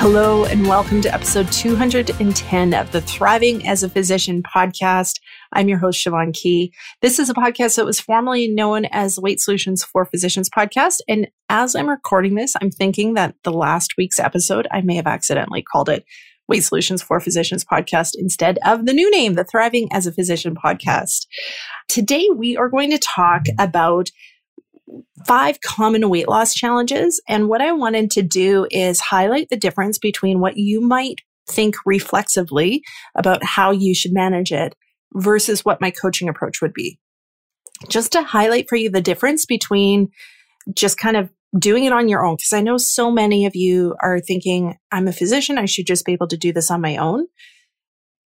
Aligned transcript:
Hello, 0.00 0.44
and 0.44 0.68
welcome 0.68 1.02
to 1.02 1.12
episode 1.12 1.50
210 1.50 2.72
of 2.72 2.92
the 2.92 3.00
Thriving 3.00 3.66
as 3.66 3.82
a 3.82 3.88
Physician 3.88 4.44
podcast. 4.44 5.16
I'm 5.52 5.68
your 5.68 5.78
host, 5.78 6.06
Siobhan 6.06 6.32
Key. 6.32 6.72
This 7.02 7.18
is 7.18 7.28
a 7.28 7.34
podcast 7.34 7.74
that 7.74 7.84
was 7.84 7.98
formerly 7.98 8.46
known 8.46 8.84
as 8.92 9.18
Weight 9.18 9.40
Solutions 9.40 9.82
for 9.82 10.04
Physicians 10.04 10.48
podcast. 10.48 11.00
And 11.08 11.26
as 11.48 11.74
I'm 11.74 11.90
recording 11.90 12.36
this, 12.36 12.54
I'm 12.62 12.70
thinking 12.70 13.14
that 13.14 13.34
the 13.42 13.50
last 13.50 13.94
week's 13.98 14.20
episode, 14.20 14.68
I 14.70 14.82
may 14.82 14.94
have 14.94 15.08
accidentally 15.08 15.62
called 15.62 15.88
it 15.88 16.04
Weight 16.46 16.62
Solutions 16.62 17.02
for 17.02 17.18
Physicians 17.18 17.64
podcast 17.64 18.12
instead 18.16 18.60
of 18.64 18.86
the 18.86 18.94
new 18.94 19.10
name, 19.10 19.34
the 19.34 19.42
Thriving 19.42 19.88
as 19.92 20.06
a 20.06 20.12
Physician 20.12 20.54
podcast. 20.54 21.26
Today, 21.88 22.28
we 22.34 22.56
are 22.56 22.68
going 22.68 22.90
to 22.92 22.98
talk 22.98 23.46
about 23.58 24.10
five 25.26 25.60
common 25.60 26.08
weight 26.08 26.28
loss 26.28 26.54
challenges. 26.54 27.20
And 27.28 27.48
what 27.48 27.60
I 27.60 27.72
wanted 27.72 28.10
to 28.12 28.22
do 28.22 28.66
is 28.70 29.00
highlight 29.00 29.48
the 29.50 29.56
difference 29.56 29.98
between 29.98 30.40
what 30.40 30.56
you 30.56 30.80
might 30.80 31.20
think 31.48 31.76
reflexively 31.86 32.82
about 33.14 33.44
how 33.44 33.70
you 33.70 33.94
should 33.94 34.12
manage 34.12 34.52
it 34.52 34.74
versus 35.14 35.64
what 35.64 35.80
my 35.80 35.90
coaching 35.90 36.28
approach 36.28 36.60
would 36.60 36.74
be. 36.74 36.98
Just 37.88 38.12
to 38.12 38.22
highlight 38.22 38.68
for 38.68 38.76
you 38.76 38.90
the 38.90 39.00
difference 39.00 39.46
between 39.46 40.08
just 40.74 40.98
kind 40.98 41.16
of 41.16 41.30
doing 41.58 41.84
it 41.84 41.92
on 41.92 42.08
your 42.08 42.24
own. 42.24 42.36
Because 42.36 42.52
I 42.52 42.60
know 42.60 42.76
so 42.76 43.10
many 43.10 43.46
of 43.46 43.56
you 43.56 43.94
are 44.02 44.20
thinking, 44.20 44.76
I'm 44.92 45.08
a 45.08 45.12
physician, 45.12 45.56
I 45.56 45.64
should 45.64 45.86
just 45.86 46.04
be 46.04 46.12
able 46.12 46.28
to 46.28 46.36
do 46.36 46.52
this 46.52 46.70
on 46.70 46.80
my 46.80 46.96
own 46.96 47.26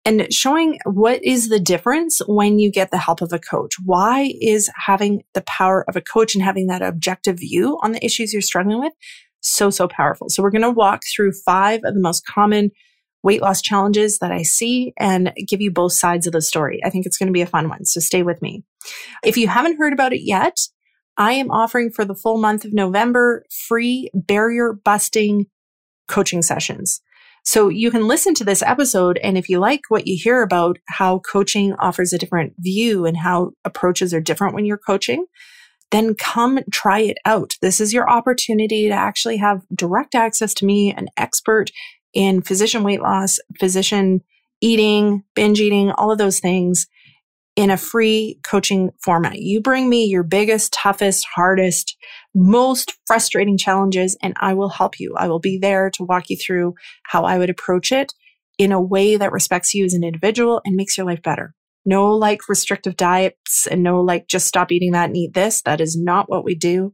and 0.05 0.31
showing 0.31 0.77
what 0.85 1.23
is 1.23 1.49
the 1.49 1.59
difference 1.59 2.21
when 2.27 2.59
you 2.59 2.71
get 2.71 2.91
the 2.91 2.97
help 2.97 3.21
of 3.21 3.33
a 3.33 3.39
coach. 3.39 3.75
Why 3.83 4.33
is 4.39 4.69
having 4.75 5.23
the 5.33 5.41
power 5.41 5.83
of 5.87 5.95
a 5.95 6.01
coach 6.01 6.35
and 6.35 6.43
having 6.43 6.67
that 6.67 6.83
objective 6.83 7.39
view 7.39 7.79
on 7.81 7.91
the 7.91 8.05
issues 8.05 8.31
you're 8.31 8.41
struggling 8.41 8.79
with 8.79 8.93
so, 9.41 9.71
so 9.71 9.87
powerful? 9.87 10.29
So 10.29 10.43
we're 10.43 10.51
going 10.51 10.61
to 10.61 10.69
walk 10.69 11.01
through 11.13 11.31
five 11.43 11.81
of 11.83 11.95
the 11.95 12.01
most 12.01 12.23
common 12.27 12.69
weight 13.23 13.41
loss 13.41 13.59
challenges 13.61 14.19
that 14.19 14.31
I 14.31 14.43
see 14.43 14.93
and 14.99 15.33
give 15.47 15.59
you 15.59 15.71
both 15.71 15.93
sides 15.93 16.27
of 16.27 16.33
the 16.33 16.41
story. 16.41 16.79
I 16.85 16.91
think 16.91 17.07
it's 17.07 17.17
going 17.17 17.27
to 17.27 17.33
be 17.33 17.41
a 17.41 17.47
fun 17.47 17.67
one. 17.67 17.83
So 17.83 17.99
stay 17.99 18.21
with 18.21 18.39
me. 18.43 18.63
If 19.23 19.35
you 19.35 19.47
haven't 19.47 19.79
heard 19.79 19.93
about 19.93 20.13
it 20.13 20.21
yet, 20.21 20.55
I 21.17 21.33
am 21.33 21.49
offering 21.49 21.89
for 21.89 22.05
the 22.05 22.13
full 22.13 22.37
month 22.37 22.65
of 22.65 22.73
November 22.73 23.43
free 23.67 24.11
barrier 24.13 24.73
busting 24.73 25.47
coaching 26.07 26.43
sessions. 26.43 27.01
So 27.45 27.69
you 27.69 27.91
can 27.91 28.07
listen 28.07 28.33
to 28.35 28.43
this 28.43 28.63
episode. 28.63 29.19
And 29.23 29.37
if 29.37 29.49
you 29.49 29.59
like 29.59 29.81
what 29.89 30.07
you 30.07 30.17
hear 30.21 30.41
about 30.41 30.77
how 30.89 31.19
coaching 31.19 31.73
offers 31.75 32.11
a 32.11 32.17
different 32.17 32.53
view 32.57 33.05
and 33.05 33.15
how 33.15 33.51
approaches 33.63 34.13
are 34.13 34.19
different 34.19 34.55
when 34.55 34.65
you're 34.65 34.77
coaching, 34.79 35.25
then 35.91 36.15
come 36.15 36.59
try 36.71 36.99
it 36.99 37.17
out. 37.25 37.53
This 37.61 37.79
is 37.79 37.93
your 37.93 38.09
opportunity 38.09 38.87
to 38.87 38.93
actually 38.93 39.37
have 39.37 39.61
direct 39.73 40.15
access 40.15 40.53
to 40.55 40.65
me, 40.65 40.91
an 40.91 41.07
expert 41.17 41.69
in 42.13 42.41
physician 42.41 42.83
weight 42.83 43.01
loss, 43.01 43.37
physician 43.59 44.21
eating, 44.59 45.23
binge 45.35 45.59
eating, 45.61 45.91
all 45.91 46.11
of 46.11 46.17
those 46.17 46.39
things 46.39 46.87
in 47.55 47.69
a 47.69 47.77
free 47.77 48.39
coaching 48.43 48.89
format. 49.03 49.37
You 49.37 49.61
bring 49.61 49.87
me 49.87 50.05
your 50.05 50.23
biggest, 50.23 50.73
toughest, 50.73 51.25
hardest, 51.35 51.95
most 52.35 52.93
frustrating 53.07 53.57
challenges, 53.57 54.17
and 54.21 54.33
I 54.39 54.53
will 54.53 54.69
help 54.69 54.99
you. 54.99 55.15
I 55.17 55.29
will 55.29 55.39
be 55.39 55.57
there 55.57 55.89
to 55.91 56.03
walk 56.03 56.29
you 56.29 56.37
through 56.37 56.75
how 57.03 57.23
I 57.23 57.37
would 57.37 57.49
approach 57.49 57.91
it 57.91 58.13
in 58.57 58.71
a 58.71 58.81
way 58.81 59.17
that 59.17 59.31
respects 59.31 59.73
you 59.73 59.85
as 59.85 59.93
an 59.93 60.03
individual 60.03 60.61
and 60.65 60.75
makes 60.75 60.97
your 60.97 61.07
life 61.07 61.23
better. 61.23 61.53
No 61.85 62.13
like 62.13 62.49
restrictive 62.49 62.97
diets 62.97 63.67
and 63.67 63.83
no 63.83 64.01
like 64.01 64.27
just 64.27 64.47
stop 64.47 64.71
eating 64.71 64.91
that 64.91 65.05
and 65.05 65.17
eat 65.17 65.33
this. 65.33 65.61
That 65.61 65.81
is 65.81 65.97
not 65.97 66.29
what 66.29 66.43
we 66.43 66.55
do. 66.55 66.93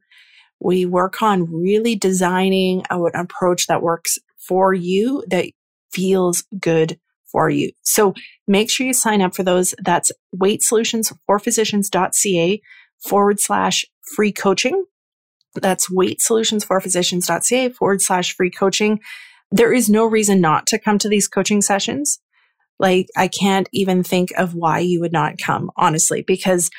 We 0.60 0.86
work 0.86 1.22
on 1.22 1.52
really 1.52 1.96
designing 1.96 2.84
an 2.90 3.12
approach 3.16 3.68
that 3.68 3.82
works 3.82 4.20
for 4.38 4.74
you, 4.74 5.24
that 5.30 5.46
feels 5.92 6.44
good 6.60 7.00
for 7.32 7.50
you. 7.50 7.72
So 7.84 8.14
make 8.48 8.70
sure 8.70 8.86
you 8.86 8.94
sign 8.94 9.22
up 9.22 9.36
for 9.36 9.44
those. 9.44 9.74
That's 9.84 10.12
weightsolutionsforphysicians.ca 10.36 12.62
forward 13.00 13.40
slash 13.40 13.86
free 14.16 14.32
coaching. 14.32 14.86
That's 15.56 15.90
weightsolutionsforphysicians.ca 15.90 17.70
forward 17.70 18.02
slash 18.02 18.36
free 18.36 18.52
coaching. 18.52 19.00
There 19.52 19.74
is 19.74 19.90
no 19.90 20.06
reason 20.06 20.40
not 20.42 20.66
to 20.68 20.80
come 20.80 20.98
to 21.00 21.10
these 21.10 21.28
coaching 21.28 21.62
sessions. 21.62 22.20
Like, 22.80 23.08
I 23.16 23.28
can't 23.28 23.70
even 23.72 24.04
think 24.04 24.32
of 24.38 24.56
why 24.56 24.80
you 24.80 25.02
would 25.02 25.12
not 25.12 25.38
come, 25.38 25.70
honestly, 25.76 26.24
because 26.26 26.70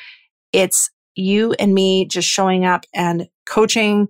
it's 0.51 0.89
you 1.15 1.53
and 1.53 1.73
me 1.73 2.07
just 2.07 2.27
showing 2.27 2.65
up 2.65 2.85
and 2.93 3.27
coaching, 3.47 4.07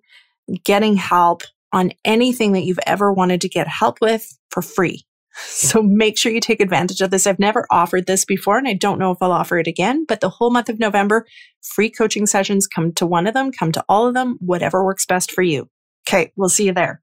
getting 0.63 0.95
help 0.95 1.43
on 1.71 1.91
anything 2.05 2.53
that 2.53 2.63
you've 2.63 2.79
ever 2.85 3.11
wanted 3.11 3.41
to 3.41 3.49
get 3.49 3.67
help 3.67 3.99
with 4.01 4.37
for 4.49 4.61
free. 4.61 5.05
So 5.45 5.81
make 5.81 6.17
sure 6.17 6.31
you 6.31 6.39
take 6.39 6.59
advantage 6.59 7.01
of 7.01 7.09
this. 7.09 7.25
I've 7.25 7.39
never 7.39 7.65
offered 7.71 8.05
this 8.05 8.25
before 8.25 8.57
and 8.57 8.67
I 8.67 8.73
don't 8.73 8.99
know 8.99 9.11
if 9.11 9.17
I'll 9.21 9.31
offer 9.31 9.57
it 9.57 9.67
again, 9.67 10.05
but 10.07 10.21
the 10.21 10.29
whole 10.29 10.51
month 10.51 10.69
of 10.69 10.79
November, 10.79 11.25
free 11.61 11.89
coaching 11.89 12.25
sessions, 12.25 12.67
come 12.67 12.91
to 12.93 13.05
one 13.05 13.25
of 13.25 13.33
them, 13.33 13.51
come 13.51 13.71
to 13.71 13.83
all 13.89 14.07
of 14.07 14.13
them, 14.13 14.37
whatever 14.39 14.85
works 14.85 15.05
best 15.05 15.31
for 15.31 15.41
you. 15.41 15.69
Okay, 16.07 16.31
we'll 16.35 16.49
see 16.49 16.65
you 16.65 16.73
there. 16.73 17.01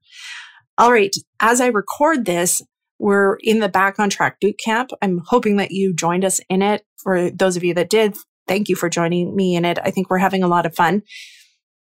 All 0.77 0.91
right, 0.91 1.13
as 1.39 1.59
I 1.59 1.67
record 1.67 2.25
this, 2.25 2.61
we're 2.99 3.37
in 3.41 3.59
the 3.59 3.69
Back 3.69 3.99
on 3.99 4.09
Track 4.09 4.39
boot 4.39 4.59
camp. 4.63 4.91
I'm 5.01 5.21
hoping 5.25 5.57
that 5.57 5.71
you 5.71 5.93
joined 5.93 6.23
us 6.23 6.39
in 6.49 6.61
it. 6.61 6.83
For 6.97 7.31
those 7.31 7.57
of 7.57 7.63
you 7.63 7.73
that 7.73 7.89
did, 7.89 8.15
thank 8.47 8.69
you 8.69 8.75
for 8.75 8.89
joining 8.89 9.35
me 9.35 9.55
in 9.55 9.65
it. 9.65 9.79
I 9.83 9.91
think 9.91 10.09
we're 10.09 10.19
having 10.19 10.43
a 10.43 10.47
lot 10.47 10.65
of 10.65 10.75
fun. 10.75 11.01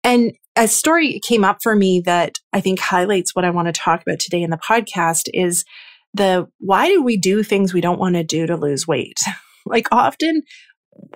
And 0.02 0.32
a 0.56 0.68
story 0.68 1.20
came 1.20 1.44
up 1.44 1.58
for 1.62 1.74
me 1.74 2.02
that 2.04 2.38
I 2.52 2.60
think 2.60 2.78
highlights 2.78 3.34
what 3.34 3.44
I 3.44 3.50
want 3.50 3.66
to 3.66 3.72
talk 3.72 4.02
about 4.02 4.18
today 4.18 4.42
in 4.42 4.50
the 4.50 4.58
podcast 4.58 5.28
is 5.32 5.64
the 6.14 6.46
why 6.58 6.88
do 6.88 7.02
we 7.02 7.16
do 7.16 7.42
things 7.42 7.74
we 7.74 7.80
don't 7.80 7.98
want 7.98 8.14
to 8.14 8.24
do 8.24 8.46
to 8.46 8.56
lose 8.56 8.86
weight? 8.86 9.18
like 9.66 9.88
often 9.92 10.42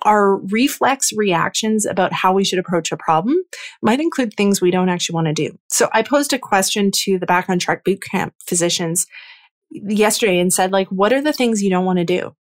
our 0.03 0.37
reflex 0.37 1.13
reactions 1.15 1.87
about 1.87 2.13
how 2.13 2.33
we 2.33 2.45
should 2.45 2.59
approach 2.59 2.91
a 2.91 2.97
problem 2.97 3.37
might 3.81 4.01
include 4.01 4.35
things 4.35 4.61
we 4.61 4.71
don't 4.71 4.89
actually 4.89 5.15
want 5.15 5.29
to 5.29 5.33
do. 5.33 5.57
So 5.69 5.89
I 5.93 6.03
posed 6.03 6.33
a 6.33 6.39
question 6.39 6.91
to 7.05 7.19
the 7.19 7.27
Back 7.27 7.49
on 7.49 7.59
Track 7.59 7.85
Bootcamp 7.85 8.33
physicians 8.45 9.07
yesterday 9.71 10.39
and 10.39 10.53
said, 10.53 10.73
like, 10.73 10.89
what 10.89 11.13
are 11.13 11.23
the 11.23 11.33
things 11.33 11.63
you 11.63 11.71
don't 11.71 11.85
want 11.85 11.99
to 11.99 12.05
do? 12.05 12.35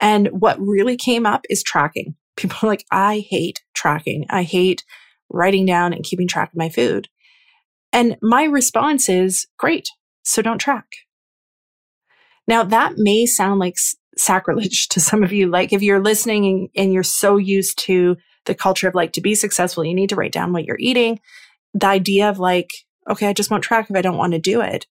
And 0.00 0.28
what 0.28 0.60
really 0.60 0.96
came 0.96 1.26
up 1.26 1.44
is 1.50 1.62
tracking. 1.62 2.14
People 2.36 2.58
are 2.62 2.68
like, 2.68 2.84
I 2.90 3.24
hate 3.28 3.62
tracking. 3.74 4.26
I 4.30 4.42
hate 4.42 4.84
writing 5.30 5.66
down 5.66 5.92
and 5.92 6.04
keeping 6.04 6.28
track 6.28 6.50
of 6.50 6.56
my 6.56 6.68
food. 6.68 7.08
And 7.92 8.16
my 8.20 8.44
response 8.44 9.08
is, 9.08 9.46
great. 9.58 9.88
So 10.22 10.42
don't 10.42 10.58
track. 10.58 10.86
Now, 12.48 12.62
that 12.64 12.94
may 12.96 13.26
sound 13.26 13.60
like 13.60 13.76
sacrilege 14.16 14.88
to 14.88 15.00
some 15.00 15.22
of 15.22 15.32
you. 15.32 15.48
Like 15.48 15.72
if 15.72 15.82
you're 15.82 16.02
listening 16.02 16.46
and, 16.46 16.68
and, 16.76 16.92
you're 16.92 17.02
so 17.02 17.36
used 17.36 17.78
to 17.80 18.16
the 18.46 18.54
culture 18.54 18.88
of 18.88 18.94
like 18.94 19.12
to 19.12 19.20
be 19.20 19.34
successful, 19.34 19.84
you 19.84 19.94
need 19.94 20.08
to 20.08 20.16
write 20.16 20.32
down 20.32 20.52
what 20.52 20.64
you're 20.64 20.78
eating. 20.78 21.20
The 21.74 21.86
idea 21.86 22.30
of 22.30 22.38
like, 22.38 22.70
okay, 23.10 23.28
I 23.28 23.32
just 23.32 23.50
won't 23.50 23.62
track 23.62 23.90
if 23.90 23.96
I 23.96 24.02
don't 24.02 24.16
want 24.16 24.32
to 24.32 24.38
do 24.38 24.60
it 24.60 24.86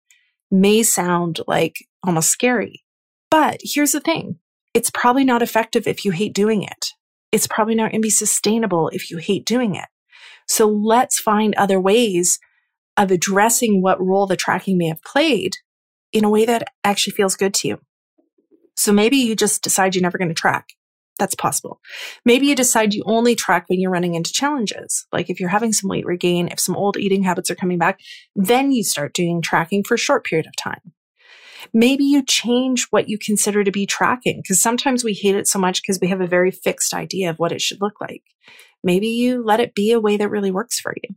may 0.52 0.84
sound 0.84 1.40
like 1.48 1.86
almost 2.04 2.30
scary. 2.30 2.84
But 3.32 3.60
here's 3.64 3.92
the 3.92 4.00
thing 4.00 4.40
it's 4.74 4.92
probably 4.92 5.24
not 5.24 5.42
effective 5.42 5.88
if 5.88 6.06
you 6.06 6.12
hate 6.12 6.34
doing 6.34 6.64
it. 6.64 6.88
It's 7.32 7.48
probably 7.48 7.76
not 7.76 7.92
going 7.92 8.02
to 8.02 8.06
be 8.06 8.10
sustainable 8.10 8.90
if 8.90 9.10
you 9.10 9.18
hate 9.18 9.46
doing 9.46 9.76
it. 9.76 9.86
So 10.48 10.68
let's 10.68 11.20
find 11.20 11.56
other 11.56 11.80
ways 11.80 12.40
of 12.98 13.12
addressing 13.12 13.82
what 13.82 14.02
role 14.02 14.28
the 14.28 14.38
tracking 14.38 14.78
may 14.78 14.88
have 14.88 15.04
played 15.04 15.58
in 16.12 16.24
a 16.24 16.30
way 16.30 16.46
that 16.46 16.68
actually 16.84 17.14
feels 17.14 17.36
good 17.36 17.54
to 17.56 17.68
you. 17.68 17.80
So 18.76 18.92
maybe 18.92 19.18
you 19.18 19.36
just 19.36 19.64
decide 19.64 19.96
you're 19.96 20.02
never 20.02 20.18
going 20.18 20.30
to 20.30 20.36
track. 20.36 20.68
That's 21.18 21.36
possible. 21.36 21.80
Maybe 22.26 22.48
you 22.48 22.56
decide 22.56 22.94
you 22.94 23.04
only 23.06 23.36
track 23.36 23.66
when 23.68 23.80
you're 23.80 23.92
running 23.92 24.16
into 24.16 24.34
challenges. 24.34 25.06
Like 25.14 25.30
if 25.30 25.40
you're 25.40 25.50
having 25.50 25.72
some 25.72 25.90
weight 25.90 26.06
regain, 26.06 26.50
if 26.50 26.60
some 26.60 26.76
old 26.76 26.98
eating 26.98 27.24
habits 27.24 27.50
are 27.50 27.56
coming 27.56 27.78
back, 27.78 28.00
then 28.36 28.72
you 28.72 28.84
start 28.84 29.14
doing 29.14 29.42
tracking 29.42 29.84
for 29.84 29.94
a 29.94 30.00
short 30.00 30.26
period 30.26 30.46
of 30.46 30.56
time. 30.58 30.92
Maybe 31.74 32.04
you 32.04 32.24
change 32.24 32.88
what 32.90 33.08
you 33.08 33.18
consider 33.18 33.64
to 33.64 33.72
be 33.72 33.86
tracking 33.86 34.42
because 34.42 34.62
sometimes 34.62 35.04
we 35.04 35.14
hate 35.14 35.36
it 35.36 35.48
so 35.48 35.58
much 35.58 35.82
because 35.82 36.00
we 36.02 36.10
have 36.10 36.22
a 36.22 36.28
very 36.28 36.52
fixed 36.52 36.94
idea 36.94 37.30
of 37.30 37.40
what 37.40 37.52
it 37.52 37.62
should 37.62 37.82
look 37.82 38.00
like. 38.02 38.24
Maybe 38.84 39.08
you 39.08 39.44
let 39.44 39.60
it 39.60 39.74
be 39.74 39.92
a 39.92 40.00
way 40.00 40.18
that 40.18 40.30
really 40.30 40.52
works 40.52 40.80
for 40.80 40.94
you. 41.02 41.16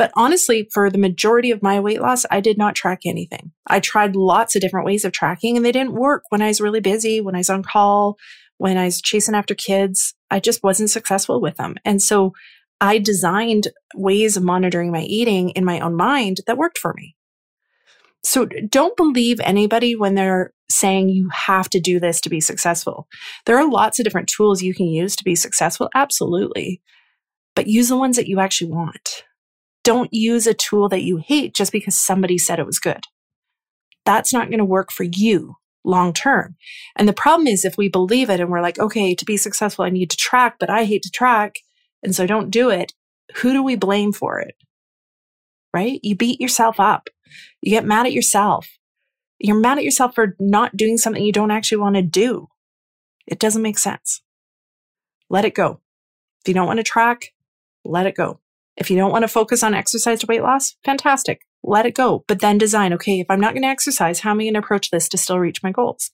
But 0.00 0.12
honestly, 0.16 0.66
for 0.72 0.88
the 0.88 0.96
majority 0.96 1.50
of 1.50 1.62
my 1.62 1.78
weight 1.78 2.00
loss, 2.00 2.24
I 2.30 2.40
did 2.40 2.56
not 2.56 2.74
track 2.74 3.00
anything. 3.04 3.52
I 3.66 3.80
tried 3.80 4.16
lots 4.16 4.56
of 4.56 4.62
different 4.62 4.86
ways 4.86 5.04
of 5.04 5.12
tracking 5.12 5.58
and 5.58 5.66
they 5.66 5.72
didn't 5.72 5.92
work 5.92 6.22
when 6.30 6.40
I 6.40 6.46
was 6.46 6.58
really 6.58 6.80
busy, 6.80 7.20
when 7.20 7.34
I 7.34 7.40
was 7.40 7.50
on 7.50 7.62
call, 7.62 8.16
when 8.56 8.78
I 8.78 8.86
was 8.86 9.02
chasing 9.02 9.34
after 9.34 9.54
kids. 9.54 10.14
I 10.30 10.40
just 10.40 10.62
wasn't 10.62 10.88
successful 10.88 11.38
with 11.38 11.58
them. 11.58 11.74
And 11.84 12.00
so 12.02 12.32
I 12.80 12.96
designed 12.96 13.68
ways 13.94 14.38
of 14.38 14.42
monitoring 14.42 14.90
my 14.90 15.02
eating 15.02 15.50
in 15.50 15.66
my 15.66 15.80
own 15.80 15.96
mind 15.96 16.38
that 16.46 16.56
worked 16.56 16.78
for 16.78 16.94
me. 16.94 17.14
So 18.24 18.46
don't 18.46 18.96
believe 18.96 19.38
anybody 19.40 19.96
when 19.96 20.14
they're 20.14 20.54
saying 20.70 21.10
you 21.10 21.28
have 21.30 21.68
to 21.68 21.78
do 21.78 22.00
this 22.00 22.22
to 22.22 22.30
be 22.30 22.40
successful. 22.40 23.06
There 23.44 23.58
are 23.58 23.70
lots 23.70 23.98
of 23.98 24.04
different 24.04 24.30
tools 24.34 24.62
you 24.62 24.72
can 24.72 24.86
use 24.86 25.14
to 25.16 25.24
be 25.24 25.34
successful. 25.34 25.90
Absolutely. 25.94 26.80
But 27.54 27.66
use 27.66 27.90
the 27.90 27.98
ones 27.98 28.16
that 28.16 28.28
you 28.28 28.40
actually 28.40 28.70
want. 28.70 29.24
Don't 29.82 30.12
use 30.12 30.46
a 30.46 30.54
tool 30.54 30.88
that 30.90 31.02
you 31.02 31.18
hate 31.18 31.54
just 31.54 31.72
because 31.72 31.96
somebody 31.96 32.38
said 32.38 32.58
it 32.58 32.66
was 32.66 32.78
good. 32.78 33.04
That's 34.04 34.32
not 34.32 34.48
going 34.48 34.58
to 34.58 34.64
work 34.64 34.92
for 34.92 35.04
you 35.04 35.56
long 35.84 36.12
term. 36.12 36.56
And 36.96 37.08
the 37.08 37.12
problem 37.12 37.46
is 37.46 37.64
if 37.64 37.76
we 37.76 37.88
believe 37.88 38.30
it 38.30 38.40
and 38.40 38.50
we're 38.50 38.60
like, 38.60 38.78
okay, 38.78 39.14
to 39.14 39.24
be 39.24 39.36
successful, 39.36 39.84
I 39.84 39.90
need 39.90 40.10
to 40.10 40.16
track, 40.16 40.56
but 40.58 40.70
I 40.70 40.84
hate 40.84 41.02
to 41.02 41.10
track. 41.10 41.56
And 42.02 42.14
so 42.14 42.26
don't 42.26 42.50
do 42.50 42.70
it. 42.70 42.92
Who 43.36 43.52
do 43.52 43.62
we 43.62 43.76
blame 43.76 44.12
for 44.12 44.40
it? 44.40 44.54
Right? 45.72 46.00
You 46.02 46.16
beat 46.16 46.40
yourself 46.40 46.80
up. 46.80 47.08
You 47.62 47.70
get 47.70 47.84
mad 47.84 48.06
at 48.06 48.12
yourself. 48.12 48.68
You're 49.38 49.58
mad 49.58 49.78
at 49.78 49.84
yourself 49.84 50.14
for 50.14 50.36
not 50.38 50.76
doing 50.76 50.98
something 50.98 51.22
you 51.22 51.32
don't 51.32 51.50
actually 51.50 51.78
want 51.78 51.96
to 51.96 52.02
do. 52.02 52.48
It 53.26 53.38
doesn't 53.38 53.62
make 53.62 53.78
sense. 53.78 54.22
Let 55.28 55.44
it 55.44 55.54
go. 55.54 55.80
If 56.42 56.48
you 56.48 56.54
don't 56.54 56.66
want 56.66 56.78
to 56.78 56.84
track, 56.84 57.32
let 57.84 58.06
it 58.06 58.16
go. 58.16 58.40
If 58.80 58.90
you 58.90 58.96
don't 58.96 59.12
want 59.12 59.22
to 59.22 59.28
focus 59.28 59.62
on 59.62 59.74
exercise 59.74 60.20
to 60.20 60.26
weight 60.26 60.42
loss, 60.42 60.74
fantastic. 60.84 61.42
Let 61.62 61.84
it 61.84 61.94
go. 61.94 62.24
But 62.26 62.40
then 62.40 62.56
design, 62.56 62.94
okay, 62.94 63.20
if 63.20 63.26
I'm 63.28 63.40
not 63.40 63.52
going 63.52 63.62
to 63.62 63.68
exercise, 63.68 64.20
how 64.20 64.30
am 64.30 64.40
I 64.40 64.44
going 64.44 64.54
to 64.54 64.60
approach 64.60 64.90
this 64.90 65.06
to 65.10 65.18
still 65.18 65.38
reach 65.38 65.62
my 65.62 65.70
goals? 65.70 66.10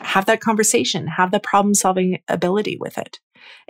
Have 0.00 0.26
that 0.26 0.42
conversation, 0.42 1.06
have 1.06 1.30
the 1.30 1.40
problem 1.40 1.74
solving 1.74 2.20
ability 2.28 2.76
with 2.78 2.98
it. 2.98 3.18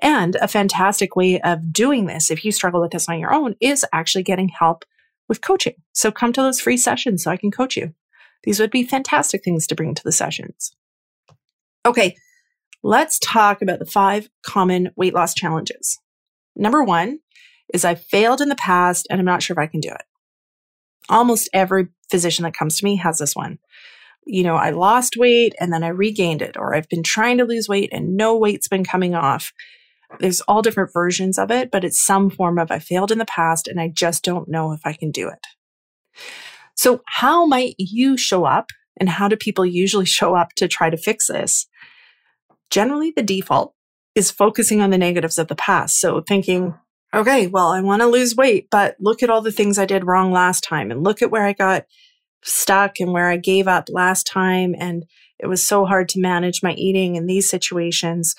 And 0.01 0.37
a 0.37 0.49
fantastic 0.49 1.15
way 1.15 1.41
of 1.41 1.73
doing 1.73 2.07
this, 2.07 2.29
if 2.31 2.45
you 2.45 2.51
struggle 2.51 2.81
with 2.81 2.91
this 2.91 3.09
on 3.09 3.21
your 3.21 3.33
own, 3.33 3.55
is 3.61 3.87
actually 3.93 4.25
getting 4.25 4.49
help 4.49 4.85
with 5.29 5.41
coaching. 5.41 5.75
So 5.93 6.11
come 6.11 6.33
to 6.33 6.43
those 6.43 6.61
free 6.61 6.77
sessions 6.77 7.23
so 7.23 7.31
I 7.31 7.37
can 7.37 7.53
coach 7.53 7.77
you. 7.77 7.95
These 8.43 8.59
would 8.59 8.73
be 8.73 8.83
fantastic 8.83 9.45
things 9.45 9.67
to 9.69 9.77
bring 9.77 9.95
to 9.95 10.03
the 10.03 10.13
sessions. 10.13 10.73
Okay, 11.87 12.17
let's 12.83 13.21
talk 13.21 13.63
about 13.63 13.79
the 13.79 13.87
five 13.87 14.29
common 14.45 14.91
weight 14.97 15.15
loss 15.15 15.35
challenges. 15.35 15.99
Number 16.57 16.83
one 16.83 17.21
is 17.73 17.85
I 17.85 17.95
failed 17.95 18.41
in 18.41 18.49
the 18.49 18.55
past 18.57 19.07
and 19.11 19.19
I'm 19.19 19.27
not 19.27 19.43
sure 19.43 19.55
if 19.55 19.59
I 19.59 19.67
can 19.67 19.81
do 19.81 19.91
it. 19.91 20.03
Almost 21.09 21.49
every 21.53 21.89
physician 22.11 22.45
that 22.45 22.55
comes 22.55 22.79
to 22.79 22.85
me 22.85 22.97
has 22.97 23.19
this 23.19 23.35
one. 23.35 23.59
You 24.27 24.43
know, 24.43 24.57
I 24.57 24.71
lost 24.71 25.17
weight 25.17 25.55
and 25.61 25.73
then 25.73 25.83
I 25.83 25.89
regained 25.89 26.43
it, 26.43 26.57
or 26.57 26.75
I've 26.75 26.89
been 26.89 27.03
trying 27.03 27.39
to 27.39 27.45
lose 27.45 27.69
weight 27.69 27.89
and 27.93 28.17
no 28.17 28.37
weight's 28.37 28.69
been 28.69 28.85
coming 28.85 29.15
off. 29.15 29.53
There's 30.19 30.41
all 30.43 30.63
different 30.63 30.93
versions 30.93 31.39
of 31.39 31.51
it, 31.51 31.71
but 31.71 31.85
it's 31.85 32.05
some 32.05 32.31
form 32.31 32.59
of 32.59 32.71
I 32.71 32.79
failed 32.79 33.13
in 33.13 33.19
the 33.19 33.25
past 33.25 33.67
and 33.69 33.81
I 33.81 33.89
just 33.89 34.25
don't 34.25 34.49
know 34.49 34.73
if 34.73 34.81
I 34.85 34.93
can 34.93 35.11
do 35.11 35.29
it. 35.29 35.47
So, 36.77 37.03
how 37.07 37.47
might 37.47 37.75
you 37.79 38.17
show 38.17 38.45
up 38.45 38.71
and 38.99 39.09
how 39.09 39.29
do 39.29 39.37
people 39.37 39.67
usually 39.67 40.07
show 40.19 40.35
up 40.35 40.55
to 40.57 40.69
try 40.69 40.91
to 40.91 40.97
fix 40.97 41.29
this? 41.29 41.67
Generally, 42.71 43.13
the 43.17 43.23
default 43.23 43.75
is 44.15 44.31
focusing 44.31 44.81
on 44.81 44.91
the 44.91 44.99
negatives 44.99 45.39
of 45.39 45.49
the 45.49 45.57
past. 45.57 46.01
So, 46.01 46.21
thinking, 46.21 46.75
okay, 47.15 47.47
well, 47.47 47.69
I 47.69 47.81
want 47.81 48.03
to 48.03 48.07
lose 48.07 48.37
weight, 48.37 48.69
but 48.71 48.97
look 49.01 49.23
at 49.23 49.31
all 49.31 49.43
the 49.43 49.53
things 49.53 49.79
I 49.79 49.87
did 49.87 50.07
wrong 50.07 50.33
last 50.33 50.63
time 50.63 50.91
and 50.91 51.03
look 51.03 51.23
at 51.23 51.31
where 51.31 51.45
I 51.45 51.53
got 51.53 51.87
stuck 52.43 53.01
and 53.01 53.13
where 53.13 53.29
I 53.29 53.37
gave 53.37 53.69
up 53.69 53.89
last 53.91 54.27
time. 54.27 54.75
And 54.79 55.05
it 55.39 55.47
was 55.47 55.63
so 55.63 55.85
hard 55.87 56.09
to 56.11 56.21
manage 56.21 56.63
my 56.63 56.73
eating 56.75 57.17
in 57.17 57.27
these 57.27 57.51
situations. 57.51 58.35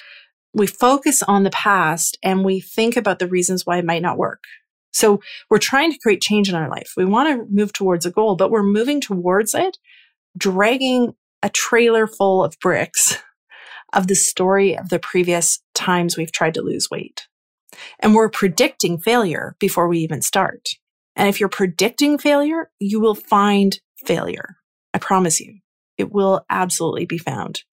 We 0.53 0.68
focus 0.68 1.21
on 1.23 1.44
the 1.44 1.50
past 1.51 2.18
and 2.23 2.44
we 2.44 2.59
think 2.59 2.95
about 2.95 3.19
the 3.19 3.27
reasons 3.27 3.65
why 3.65 3.77
it 3.77 3.85
might 3.85 4.01
not 4.01 4.18
work. 4.18 4.44
So 4.94 5.21
we're 5.50 5.57
trying 5.57 5.91
to 5.91 6.00
create 6.00 6.21
change 6.21 6.50
in 6.50 6.56
our 6.56 6.69
life. 6.69 6.94
We 6.97 7.06
want 7.06 7.29
to 7.29 7.47
move 7.50 7.71
towards 7.73 8.06
a 8.06 8.12
goal, 8.12 8.35
but 8.35 8.51
we're 8.51 8.63
moving 8.63 9.00
towards 9.00 9.53
it, 9.53 9.77
dragging 10.38 11.13
a 11.41 11.50
trailer 11.50 12.07
full 12.07 12.44
of 12.44 12.59
bricks 12.59 13.18
of 13.94 14.07
the 14.07 14.15
story 14.15 14.77
of 14.77 14.89
the 14.89 15.00
previous 15.00 15.62
times 15.73 16.18
we've 16.18 16.31
tried 16.31 16.53
to 16.56 16.62
lose 16.62 16.89
weight. 16.89 17.27
And 18.00 18.13
we're 18.13 18.29
predicting 18.29 19.00
failure 19.00 19.56
before 19.59 19.88
we 19.88 20.00
even 20.00 20.21
start. 20.21 20.69
And 21.15 21.27
if 21.27 21.39
you're 21.39 21.50
predicting 21.50 22.18
failure, 22.18 22.71
you 22.79 23.00
will 23.00 23.15
find 23.15 23.79
failure. 24.06 24.57
I 24.94 24.97
promise 24.97 25.39
you, 25.39 25.59
it 25.97 26.12
will 26.12 26.45
absolutely 26.50 27.06
be 27.06 27.18
found 27.18 27.63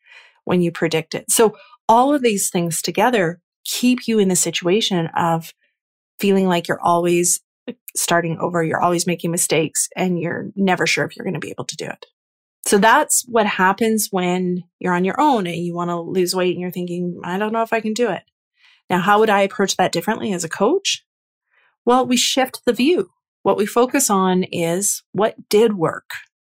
when 0.45 0.61
you 0.61 0.71
predict 0.71 1.15
it. 1.15 1.31
So 1.31 1.57
all 1.89 2.15
of 2.15 2.23
these 2.23 2.51
things 2.51 2.83
together 2.83 3.41
keep 3.65 4.07
you 4.07 4.19
in 4.19 4.29
the 4.29 4.37
situation 4.37 5.09
of 5.17 5.53
feeling 6.19 6.47
like 6.47 6.69
you're 6.69 6.81
always 6.81 7.41
starting 7.97 8.39
over, 8.39 8.63
you're 8.63 8.81
always 8.81 9.07
making 9.07 9.31
mistakes, 9.31 9.89
and 9.97 10.19
you're 10.19 10.51
never 10.57 10.87
sure 10.87 11.05
if 11.05 11.17
you're 11.17 11.25
going 11.25 11.35
to 11.35 11.41
be 11.41 11.51
able 11.51 11.65
to 11.65 11.77
do 11.77 11.85
it. 11.87 12.07
So 12.65 12.79
that's 12.79 13.25
what 13.29 13.47
happens 13.47 14.09
when 14.11 14.65
you're 14.79 14.95
on 14.95 15.05
your 15.05 15.21
own 15.21 15.47
and 15.47 15.57
you 15.57 15.75
want 15.75 15.91
to 15.91 16.01
lose 16.01 16.35
weight 16.35 16.53
and 16.53 16.61
you're 16.61 16.71
thinking, 16.71 17.21
I 17.25 17.39
don't 17.39 17.53
know 17.53 17.63
if 17.63 17.73
I 17.73 17.81
can 17.81 17.95
do 17.95 18.11
it. 18.11 18.23
Now, 18.91 19.01
how 19.01 19.19
would 19.19 19.31
I 19.31 19.43
approach 19.43 19.77
that 19.77 19.93
differently 19.93 20.33
as 20.33 20.45
a 20.45 20.49
coach? 20.49 21.05
Well, 21.85 22.07
we 22.07 22.17
shift 22.17 22.65
the 22.65 22.73
view. 22.73 23.11
What 23.43 23.57
we 23.57 23.67
focus 23.67 24.11
on 24.11 24.45
is 24.45 25.03
what 25.13 25.49
did 25.49 25.77
work. 25.77 26.11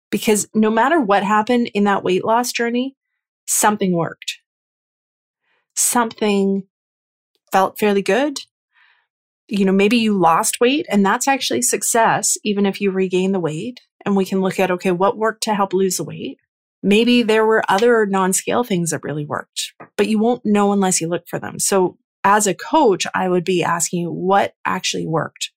Because 0.10 0.48
no 0.54 0.70
matter 0.70 1.00
what 1.00 1.24
happened 1.24 1.72
in 1.74 1.86
that 1.86 2.04
weight 2.04 2.26
loss 2.26 2.52
journey, 2.52 2.98
something 3.48 3.94
worked. 3.96 4.40
Something 5.76 6.64
felt 7.52 7.80
fairly 7.80 8.02
good. 8.02 8.40
You 9.48 9.66
know, 9.66 9.72
maybe 9.72 9.98
you 9.98 10.18
lost 10.18 10.60
weight 10.60 10.86
and 10.90 11.06
that's 11.06 11.28
actually 11.28 11.62
success, 11.62 12.38
even 12.44 12.66
if 12.66 12.82
you 12.82 12.92
regain 12.92 13.32
the 13.32 13.40
weight. 13.40 13.80
And 14.06 14.16
we 14.16 14.26
can 14.26 14.42
look 14.42 14.60
at, 14.60 14.72
okay, 14.72 14.92
what 14.92 15.18
worked 15.18 15.44
to 15.44 15.54
help 15.54 15.74
lose 15.74 15.98
the 15.98 16.04
weight? 16.04 16.40
Maybe 16.84 17.22
there 17.22 17.46
were 17.46 17.64
other 17.70 18.06
non 18.06 18.34
scale 18.34 18.64
things 18.64 18.90
that 18.90 19.04
really 19.04 19.26
worked, 19.26 19.74
but 19.98 20.08
you 20.08 20.18
won't 20.18 20.46
know 20.46 20.72
unless 20.72 21.00
you 21.00 21.08
look 21.08 21.28
for 21.28 21.38
them. 21.38 21.60
So 21.60 21.98
as 22.24 22.48
a 22.48 22.54
coach, 22.54 23.06
I 23.14 23.30
would 23.30 23.44
be 23.44 23.64
asking 23.64 24.02
you 24.02 24.12
what 24.12 24.54
actually 24.66 25.08
worked. 25.08 25.52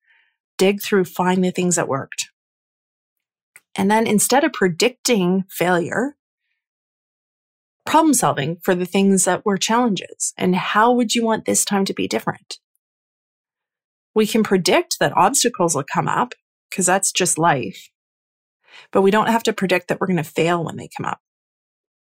Dig 0.57 0.83
through, 0.83 1.05
find 1.05 1.45
the 1.45 1.51
things 1.51 1.77
that 1.77 1.89
worked. 1.89 2.31
And 3.75 3.91
then 3.91 4.07
instead 4.07 4.45
of 4.45 4.53
predicting 4.53 5.45
failure, 5.51 6.17
problem 7.85 8.15
solving 8.15 8.57
for 8.63 8.75
the 8.75 8.87
things 8.87 9.25
that 9.25 9.45
were 9.45 9.59
challenges. 9.59 10.33
And 10.37 10.57
how 10.57 10.93
would 10.93 11.15
you 11.15 11.25
want 11.25 11.45
this 11.45 11.65
time 11.65 11.85
to 11.87 11.95
be 11.95 12.09
different? 12.09 12.59
We 14.15 14.27
can 14.27 14.43
predict 14.43 14.99
that 15.01 15.17
obstacles 15.17 15.75
will 15.75 15.85
come 15.85 16.09
up 16.09 16.35
because 16.71 16.87
that's 16.87 17.13
just 17.13 17.39
life. 17.39 17.91
But 18.91 19.03
we 19.03 19.11
don't 19.11 19.29
have 19.29 19.43
to 19.45 19.53
predict 19.53 19.89
that 19.89 20.01
we're 20.01 20.07
going 20.07 20.17
to 20.17 20.25
fail 20.25 20.65
when 20.65 20.77
they 20.77 20.89
come 20.97 21.07
up. 21.07 21.21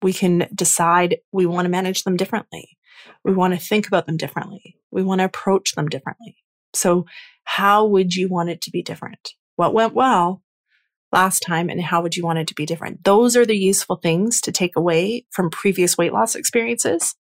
We 0.01 0.13
can 0.13 0.47
decide 0.53 1.17
we 1.31 1.45
want 1.45 1.65
to 1.65 1.69
manage 1.69 2.03
them 2.03 2.17
differently. 2.17 2.77
We 3.23 3.33
want 3.33 3.53
to 3.53 3.59
think 3.59 3.87
about 3.87 4.05
them 4.05 4.17
differently. 4.17 4.77
We 4.91 5.03
want 5.03 5.19
to 5.19 5.25
approach 5.25 5.73
them 5.73 5.87
differently. 5.87 6.37
So 6.73 7.05
how 7.43 7.85
would 7.85 8.15
you 8.15 8.27
want 8.27 8.49
it 8.49 8.61
to 8.61 8.71
be 8.71 8.81
different? 8.81 9.33
What 9.55 9.73
went 9.73 9.93
well 9.93 10.43
last 11.11 11.39
time 11.39 11.69
and 11.69 11.81
how 11.81 12.01
would 12.01 12.15
you 12.15 12.23
want 12.23 12.39
it 12.39 12.47
to 12.47 12.55
be 12.55 12.65
different? 12.65 13.03
Those 13.03 13.35
are 13.35 13.45
the 13.45 13.57
useful 13.57 13.95
things 13.97 14.41
to 14.41 14.51
take 14.51 14.75
away 14.75 15.25
from 15.31 15.49
previous 15.49 15.97
weight 15.97 16.13
loss 16.13 16.35
experiences 16.35 17.15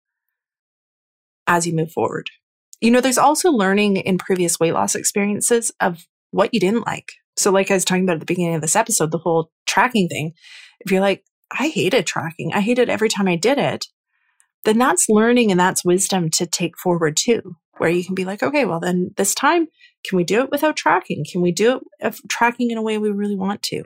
as 1.48 1.68
you 1.68 1.76
move 1.76 1.92
forward. 1.92 2.30
You 2.82 2.92
know, 2.92 3.02
there's 3.02 3.18
also 3.18 3.52
learning 3.52 3.98
in 3.98 4.18
previous 4.18 4.60
weight 4.60 4.74
loss 4.74 4.96
experiences 4.96 5.72
of 5.80 6.06
what 6.32 6.54
you 6.54 6.60
didn't 6.60 6.86
like. 6.86 7.14
So, 7.38 7.52
like 7.52 7.70
I 7.72 7.76
was 7.76 7.86
talking 7.86 8.04
about 8.04 8.16
at 8.16 8.20
the 8.20 8.26
beginning 8.26 8.56
of 8.56 8.62
this 8.62 8.76
episode, 8.76 9.12
the 9.12 9.18
whole 9.18 9.52
tracking 9.66 10.08
thing. 10.08 10.34
If 10.80 10.92
you're 10.92 11.02
like, 11.02 11.24
I 11.58 11.68
hated 11.68 12.06
tracking, 12.06 12.54
I 12.54 12.62
hated 12.62 12.90
every 12.90 13.10
time 13.10 13.28
I 13.28 13.36
did 13.36 13.58
it, 13.58 13.86
then 14.66 14.78
that's 14.78 15.10
learning 15.10 15.52
and 15.52 15.60
that's 15.60 15.86
wisdom 15.86 16.30
to 16.32 16.46
take 16.46 16.78
forward 16.78 17.16
too, 17.16 17.56
where 17.78 17.90
you 17.90 18.04
can 18.04 18.16
be 18.16 18.26
like, 18.26 18.44
okay, 18.44 18.66
well, 18.66 18.80
then 18.80 19.12
this 19.18 19.34
time, 19.34 19.68
can 20.06 20.18
we 20.18 20.24
do 20.24 20.42
it 20.42 20.52
without 20.52 20.76
tracking? 20.76 21.26
Can 21.30 21.42
we 21.42 21.52
do 21.52 21.82
it 22.00 22.20
tracking 22.30 22.72
in 22.72 22.78
a 22.78 22.82
way 22.82 22.98
we 22.98 23.10
really 23.10 23.36
want 23.36 23.64
to? 23.64 23.84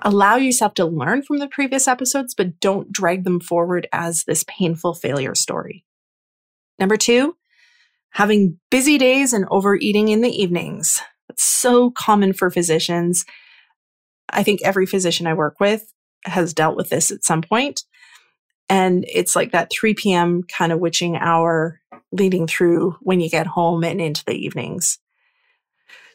Allow 0.00 0.36
yourself 0.36 0.74
to 0.74 0.86
learn 0.86 1.22
from 1.22 1.38
the 1.38 1.48
previous 1.48 1.86
episodes, 1.86 2.34
but 2.34 2.60
don't 2.60 2.90
drag 2.90 3.24
them 3.24 3.40
forward 3.40 3.86
as 3.92 4.24
this 4.24 4.44
painful 4.48 4.94
failure 4.94 5.34
story. 5.34 5.84
Number 6.78 6.96
two, 6.96 7.36
having 8.10 8.58
busy 8.70 8.98
days 8.98 9.32
and 9.32 9.46
overeating 9.50 10.08
in 10.08 10.22
the 10.22 10.30
evenings. 10.30 11.00
It's 11.28 11.44
so 11.44 11.90
common 11.90 12.32
for 12.32 12.50
physicians. 12.50 13.24
I 14.30 14.42
think 14.42 14.60
every 14.62 14.86
physician 14.86 15.26
I 15.26 15.34
work 15.34 15.60
with 15.60 15.92
has 16.24 16.54
dealt 16.54 16.76
with 16.76 16.88
this 16.88 17.10
at 17.10 17.24
some 17.24 17.42
point. 17.42 17.82
And 18.72 19.04
it's 19.06 19.36
like 19.36 19.52
that 19.52 19.70
3 19.70 19.92
p.m. 19.92 20.44
kind 20.44 20.72
of 20.72 20.80
witching 20.80 21.18
hour 21.18 21.78
leading 22.10 22.46
through 22.46 22.96
when 23.02 23.20
you 23.20 23.28
get 23.28 23.46
home 23.46 23.84
and 23.84 24.00
into 24.00 24.24
the 24.26 24.32
evenings. 24.32 24.98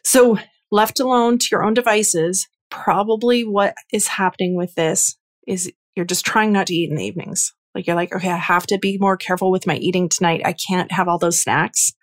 So, 0.04 0.40
left 0.72 1.00
alone 1.00 1.38
to 1.38 1.48
your 1.52 1.64
own 1.64 1.76
devices, 1.76 2.48
probably 2.72 3.44
what 3.44 3.76
is 3.94 4.08
happening 4.08 4.56
with 4.56 4.74
this 4.74 5.18
is 5.46 5.72
you're 5.96 6.04
just 6.04 6.26
trying 6.26 6.52
not 6.52 6.66
to 6.68 6.74
eat 6.74 6.90
in 6.90 6.96
the 6.96 7.06
evenings. 7.06 7.54
Like, 7.76 7.86
you're 7.86 7.96
like, 7.96 8.12
okay, 8.12 8.32
I 8.32 8.38
have 8.38 8.66
to 8.68 8.80
be 8.80 8.98
more 8.98 9.18
careful 9.18 9.52
with 9.52 9.68
my 9.68 9.76
eating 9.76 10.10
tonight. 10.10 10.42
I 10.44 10.54
can't 10.54 10.92
have 10.92 11.08
all 11.08 11.20
those 11.20 11.40
snacks. 11.40 11.94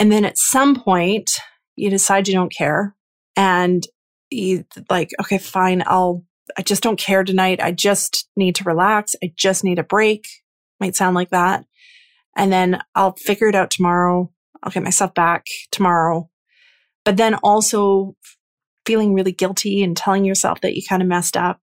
And 0.00 0.10
then 0.10 0.24
at 0.24 0.38
some 0.38 0.76
point, 0.76 1.30
you 1.76 1.90
decide 1.90 2.26
you 2.26 2.32
don't 2.32 2.54
care 2.56 2.96
and 3.36 3.86
you 4.30 4.64
like, 4.88 5.10
okay, 5.20 5.36
fine, 5.36 5.82
I'll 5.86 6.24
I 6.56 6.62
just 6.62 6.82
don't 6.82 6.98
care 6.98 7.24
tonight. 7.24 7.60
I 7.60 7.72
just 7.72 8.28
need 8.36 8.54
to 8.56 8.64
relax. 8.64 9.14
I 9.22 9.32
just 9.36 9.64
need 9.64 9.78
a 9.78 9.84
break. 9.84 10.26
Might 10.80 10.96
sound 10.96 11.14
like 11.14 11.30
that. 11.30 11.64
And 12.36 12.52
then 12.52 12.80
I'll 12.94 13.14
figure 13.16 13.48
it 13.48 13.54
out 13.54 13.70
tomorrow. 13.70 14.30
I'll 14.62 14.72
get 14.72 14.82
myself 14.82 15.14
back 15.14 15.46
tomorrow. 15.70 16.28
But 17.04 17.16
then 17.16 17.34
also 17.36 18.16
feeling 18.86 19.14
really 19.14 19.32
guilty 19.32 19.82
and 19.82 19.96
telling 19.96 20.24
yourself 20.24 20.60
that 20.60 20.74
you 20.74 20.82
kind 20.88 21.02
of 21.02 21.08
messed 21.08 21.36
up 21.36 21.60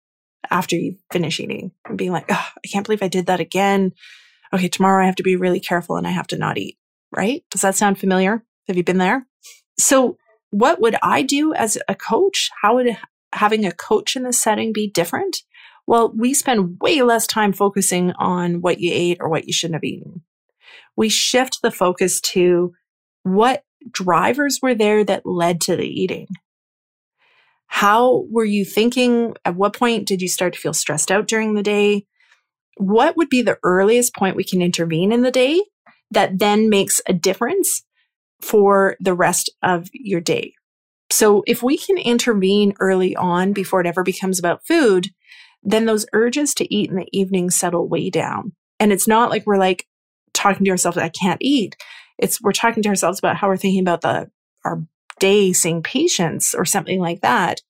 after 0.49 0.75
you 0.75 0.97
finish 1.11 1.39
eating 1.39 1.71
and 1.85 1.97
being 1.97 2.11
like, 2.11 2.31
I 2.31 2.45
can't 2.71 2.85
believe 2.85 3.03
I 3.03 3.07
did 3.07 3.27
that 3.27 3.39
again. 3.39 3.91
Okay, 4.53 4.67
tomorrow 4.67 5.03
I 5.03 5.07
have 5.07 5.15
to 5.15 5.23
be 5.23 5.35
really 5.35 5.59
careful 5.59 5.97
and 5.97 6.07
I 6.07 6.11
have 6.11 6.27
to 6.27 6.37
not 6.37 6.57
eat, 6.57 6.77
right? 7.15 7.43
Does 7.51 7.61
that 7.61 7.75
sound 7.75 7.99
familiar? 7.99 8.43
Have 8.67 8.77
you 8.77 8.83
been 8.83 8.97
there? 8.97 9.25
So, 9.77 10.17
what 10.49 10.79
would 10.79 10.95
I 11.03 11.23
do 11.23 11.53
as 11.53 11.77
a 11.89 11.95
coach? 11.95 12.49
How 12.61 12.75
would 12.75 12.97
having 13.33 13.65
a 13.65 13.71
coach 13.71 14.15
in 14.15 14.23
this 14.23 14.41
setting 14.41 14.73
be 14.73 14.89
different? 14.89 15.37
Well, 15.85 16.11
we 16.15 16.33
spend 16.33 16.77
way 16.81 17.01
less 17.01 17.25
time 17.25 17.53
focusing 17.53 18.11
on 18.13 18.61
what 18.61 18.79
you 18.79 18.91
ate 18.93 19.17
or 19.21 19.29
what 19.29 19.47
you 19.47 19.53
shouldn't 19.53 19.75
have 19.75 19.83
eaten. 19.83 20.23
We 20.95 21.09
shift 21.09 21.59
the 21.61 21.71
focus 21.71 22.19
to 22.21 22.73
what 23.23 23.63
drivers 23.89 24.59
were 24.61 24.75
there 24.75 25.03
that 25.05 25.25
led 25.25 25.61
to 25.61 25.75
the 25.75 25.87
eating. 25.87 26.27
How 27.67 28.25
were 28.29 28.45
you 28.45 28.65
thinking? 28.65 29.35
At 29.45 29.55
what 29.55 29.77
point 29.77 30.07
did 30.07 30.21
you 30.21 30.27
start 30.27 30.53
to 30.53 30.59
feel 30.59 30.73
stressed 30.73 31.11
out 31.11 31.27
during 31.27 31.53
the 31.53 31.63
day? 31.63 32.05
What 32.77 33.17
would 33.17 33.29
be 33.29 33.41
the 33.41 33.59
earliest 33.63 34.15
point 34.15 34.35
we 34.35 34.43
can 34.43 34.61
intervene 34.61 35.11
in 35.11 35.21
the 35.21 35.31
day 35.31 35.61
that 36.11 36.39
then 36.39 36.69
makes 36.69 37.01
a 37.07 37.13
difference 37.13 37.83
for 38.41 38.95
the 38.99 39.13
rest 39.13 39.49
of 39.61 39.89
your 39.93 40.21
day? 40.21 40.53
So 41.09 41.43
if 41.47 41.63
we 41.63 41.77
can 41.77 41.97
intervene 41.97 42.73
early 42.79 43.15
on 43.15 43.53
before 43.53 43.81
it 43.81 43.87
ever 43.87 44.03
becomes 44.03 44.39
about 44.39 44.65
food, 44.67 45.07
then 45.63 45.85
those 45.85 46.05
urges 46.13 46.53
to 46.55 46.73
eat 46.73 46.89
in 46.89 46.97
the 46.97 47.07
evening 47.11 47.49
settle 47.49 47.87
way 47.87 48.09
down. 48.09 48.53
And 48.79 48.91
it's 48.91 49.07
not 49.07 49.29
like 49.29 49.45
we're 49.45 49.57
like 49.57 49.87
talking 50.33 50.65
to 50.65 50.71
ourselves, 50.71 50.97
I 50.97 51.09
can't 51.09 51.41
eat. 51.41 51.75
It's 52.17 52.41
we're 52.41 52.51
talking 52.51 52.83
to 52.83 52.89
ourselves 52.89 53.19
about 53.19 53.37
how 53.37 53.47
we're 53.47 53.57
thinking 53.57 53.81
about 53.81 54.01
the 54.01 54.29
our 54.65 54.83
day 55.19 55.53
seeing 55.53 55.81
patients 55.81 56.53
or 56.53 56.65
something 56.65 56.99
like 56.99 57.21
that, 57.21 57.61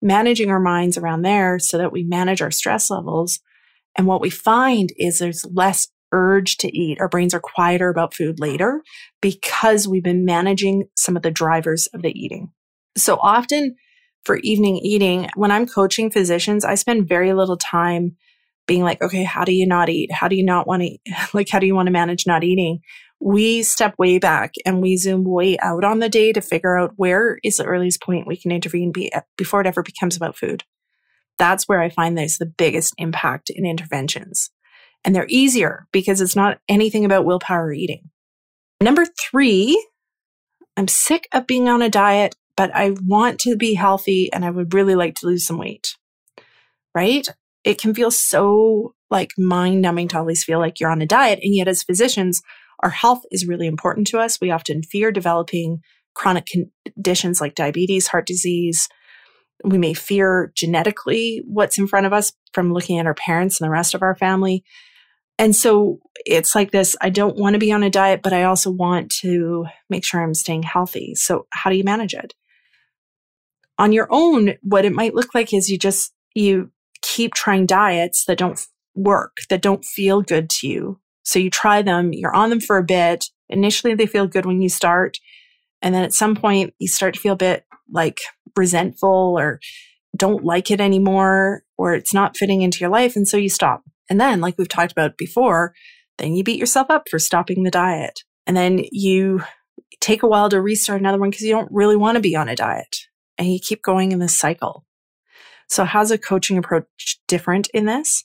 managing 0.00 0.50
our 0.50 0.60
minds 0.60 0.96
around 0.96 1.22
there 1.22 1.58
so 1.58 1.78
that 1.78 1.92
we 1.92 2.04
manage 2.04 2.40
our 2.40 2.50
stress 2.50 2.90
levels. 2.90 3.40
And 3.96 4.06
what 4.06 4.20
we 4.20 4.30
find 4.30 4.92
is 4.96 5.18
there's 5.18 5.44
less 5.52 5.88
urge 6.12 6.56
to 6.58 6.76
eat. 6.76 7.00
Our 7.00 7.08
brains 7.08 7.34
are 7.34 7.40
quieter 7.40 7.88
about 7.88 8.14
food 8.14 8.38
later 8.38 8.82
because 9.20 9.88
we've 9.88 10.02
been 10.02 10.24
managing 10.24 10.84
some 10.96 11.16
of 11.16 11.22
the 11.22 11.30
drivers 11.30 11.88
of 11.88 12.02
the 12.02 12.18
eating. 12.18 12.52
So 12.96 13.16
often 13.16 13.76
for 14.24 14.38
evening 14.38 14.78
eating, 14.78 15.28
when 15.36 15.50
I'm 15.50 15.66
coaching 15.66 16.10
physicians, 16.10 16.64
I 16.64 16.74
spend 16.74 17.08
very 17.08 17.32
little 17.32 17.56
time 17.56 18.16
being 18.66 18.82
like, 18.82 19.00
okay, 19.00 19.22
how 19.22 19.44
do 19.44 19.52
you 19.52 19.66
not 19.66 19.88
eat? 19.88 20.10
How 20.10 20.28
do 20.28 20.34
you 20.34 20.44
not 20.44 20.66
want 20.66 20.82
to? 20.82 20.98
Like, 21.34 21.48
how 21.48 21.58
do 21.58 21.66
you 21.66 21.74
want 21.74 21.86
to 21.86 21.92
manage 21.92 22.26
not 22.26 22.42
eating? 22.42 22.80
We 23.20 23.62
step 23.62 23.94
way 23.98 24.18
back 24.18 24.54
and 24.66 24.82
we 24.82 24.96
zoom 24.96 25.24
way 25.24 25.56
out 25.58 25.84
on 25.84 26.00
the 26.00 26.08
day 26.08 26.32
to 26.32 26.40
figure 26.40 26.76
out 26.76 26.94
where 26.96 27.38
is 27.42 27.56
the 27.56 27.64
earliest 27.64 28.02
point 28.02 28.26
we 28.26 28.36
can 28.36 28.50
intervene 28.50 28.92
be, 28.92 29.10
before 29.36 29.60
it 29.60 29.66
ever 29.66 29.82
becomes 29.82 30.16
about 30.16 30.36
food. 30.36 30.64
That's 31.38 31.68
where 31.68 31.80
I 31.80 31.88
find 31.88 32.16
there's 32.16 32.38
the 32.38 32.46
biggest 32.46 32.94
impact 32.98 33.50
in 33.50 33.64
interventions. 33.64 34.50
And 35.04 35.14
they're 35.14 35.26
easier 35.28 35.86
because 35.92 36.20
it's 36.20 36.36
not 36.36 36.58
anything 36.68 37.04
about 37.04 37.24
willpower 37.24 37.72
eating. 37.72 38.10
Number 38.80 39.06
three, 39.06 39.82
I'm 40.76 40.88
sick 40.88 41.28
of 41.32 41.46
being 41.46 41.68
on 41.68 41.80
a 41.80 41.88
diet 41.88 42.34
but 42.56 42.74
I 42.74 42.90
want 43.04 43.38
to 43.40 43.56
be 43.56 43.74
healthy 43.74 44.32
and 44.32 44.44
I 44.44 44.50
would 44.50 44.74
really 44.74 44.94
like 44.94 45.14
to 45.16 45.26
lose 45.26 45.46
some 45.46 45.58
weight. 45.58 45.94
Right? 46.94 47.26
It 47.64 47.78
can 47.78 47.94
feel 47.94 48.10
so 48.10 48.94
like 49.10 49.32
mind 49.38 49.82
numbing 49.82 50.08
to 50.08 50.18
always 50.18 50.44
feel 50.44 50.58
like 50.58 50.80
you're 50.80 50.90
on 50.90 51.02
a 51.02 51.06
diet. 51.06 51.40
And 51.42 51.54
yet, 51.54 51.68
as 51.68 51.82
physicians, 51.82 52.42
our 52.82 52.90
health 52.90 53.22
is 53.30 53.46
really 53.46 53.66
important 53.66 54.06
to 54.08 54.18
us. 54.18 54.40
We 54.40 54.50
often 54.50 54.82
fear 54.82 55.12
developing 55.12 55.80
chronic 56.14 56.48
conditions 56.94 57.40
like 57.40 57.54
diabetes, 57.54 58.08
heart 58.08 58.26
disease. 58.26 58.88
We 59.64 59.78
may 59.78 59.94
fear 59.94 60.52
genetically 60.54 61.42
what's 61.46 61.78
in 61.78 61.86
front 61.86 62.06
of 62.06 62.12
us 62.12 62.32
from 62.52 62.72
looking 62.72 62.98
at 62.98 63.06
our 63.06 63.14
parents 63.14 63.60
and 63.60 63.66
the 63.66 63.70
rest 63.72 63.94
of 63.94 64.02
our 64.02 64.14
family. 64.14 64.64
And 65.38 65.54
so 65.54 66.00
it's 66.24 66.54
like 66.54 66.70
this 66.70 66.96
I 67.00 67.10
don't 67.10 67.36
want 67.36 67.54
to 67.54 67.60
be 67.60 67.72
on 67.72 67.82
a 67.82 67.90
diet, 67.90 68.22
but 68.22 68.32
I 68.32 68.44
also 68.44 68.70
want 68.70 69.10
to 69.20 69.66
make 69.90 70.04
sure 70.04 70.22
I'm 70.22 70.34
staying 70.34 70.62
healthy. 70.62 71.14
So, 71.14 71.46
how 71.50 71.70
do 71.70 71.76
you 71.76 71.84
manage 71.84 72.14
it? 72.14 72.34
On 73.78 73.92
your 73.92 74.08
own, 74.10 74.54
what 74.62 74.84
it 74.84 74.92
might 74.92 75.14
look 75.14 75.34
like 75.34 75.52
is 75.52 75.68
you 75.68 75.78
just, 75.78 76.12
you 76.34 76.70
keep 77.02 77.34
trying 77.34 77.66
diets 77.66 78.24
that 78.26 78.38
don't 78.38 78.64
work, 78.94 79.36
that 79.50 79.62
don't 79.62 79.84
feel 79.84 80.22
good 80.22 80.48
to 80.50 80.68
you. 80.68 81.00
So 81.22 81.38
you 81.38 81.50
try 81.50 81.82
them, 81.82 82.12
you're 82.12 82.34
on 82.34 82.50
them 82.50 82.60
for 82.60 82.78
a 82.78 82.84
bit. 82.84 83.26
Initially, 83.48 83.94
they 83.94 84.06
feel 84.06 84.26
good 84.26 84.46
when 84.46 84.62
you 84.62 84.68
start. 84.68 85.18
And 85.82 85.94
then 85.94 86.04
at 86.04 86.14
some 86.14 86.34
point, 86.36 86.74
you 86.78 86.88
start 86.88 87.14
to 87.14 87.20
feel 87.20 87.34
a 87.34 87.36
bit 87.36 87.64
like 87.92 88.20
resentful 88.56 89.34
or 89.38 89.60
don't 90.16 90.44
like 90.44 90.70
it 90.70 90.80
anymore, 90.80 91.62
or 91.76 91.94
it's 91.94 92.14
not 92.14 92.36
fitting 92.36 92.62
into 92.62 92.78
your 92.80 92.90
life. 92.90 93.16
And 93.16 93.28
so 93.28 93.36
you 93.36 93.50
stop. 93.50 93.82
And 94.08 94.20
then, 94.20 94.40
like 94.40 94.56
we've 94.56 94.68
talked 94.68 94.92
about 94.92 95.18
before, 95.18 95.74
then 96.18 96.34
you 96.34 96.42
beat 96.42 96.58
yourself 96.58 96.86
up 96.90 97.08
for 97.10 97.18
stopping 97.18 97.64
the 97.64 97.70
diet. 97.70 98.20
And 98.46 98.56
then 98.56 98.84
you 98.90 99.42
take 100.00 100.22
a 100.22 100.28
while 100.28 100.48
to 100.48 100.60
restart 100.60 101.00
another 101.00 101.18
one 101.18 101.30
because 101.30 101.42
you 101.42 101.52
don't 101.52 101.70
really 101.70 101.96
want 101.96 102.16
to 102.16 102.22
be 102.22 102.36
on 102.36 102.48
a 102.48 102.56
diet 102.56 102.96
and 103.38 103.52
you 103.52 103.58
keep 103.60 103.82
going 103.82 104.12
in 104.12 104.18
this 104.18 104.36
cycle. 104.36 104.84
So, 105.68 105.84
how's 105.84 106.10
a 106.10 106.18
coaching 106.18 106.58
approach 106.58 107.20
different 107.26 107.68
in 107.74 107.86
this? 107.86 108.24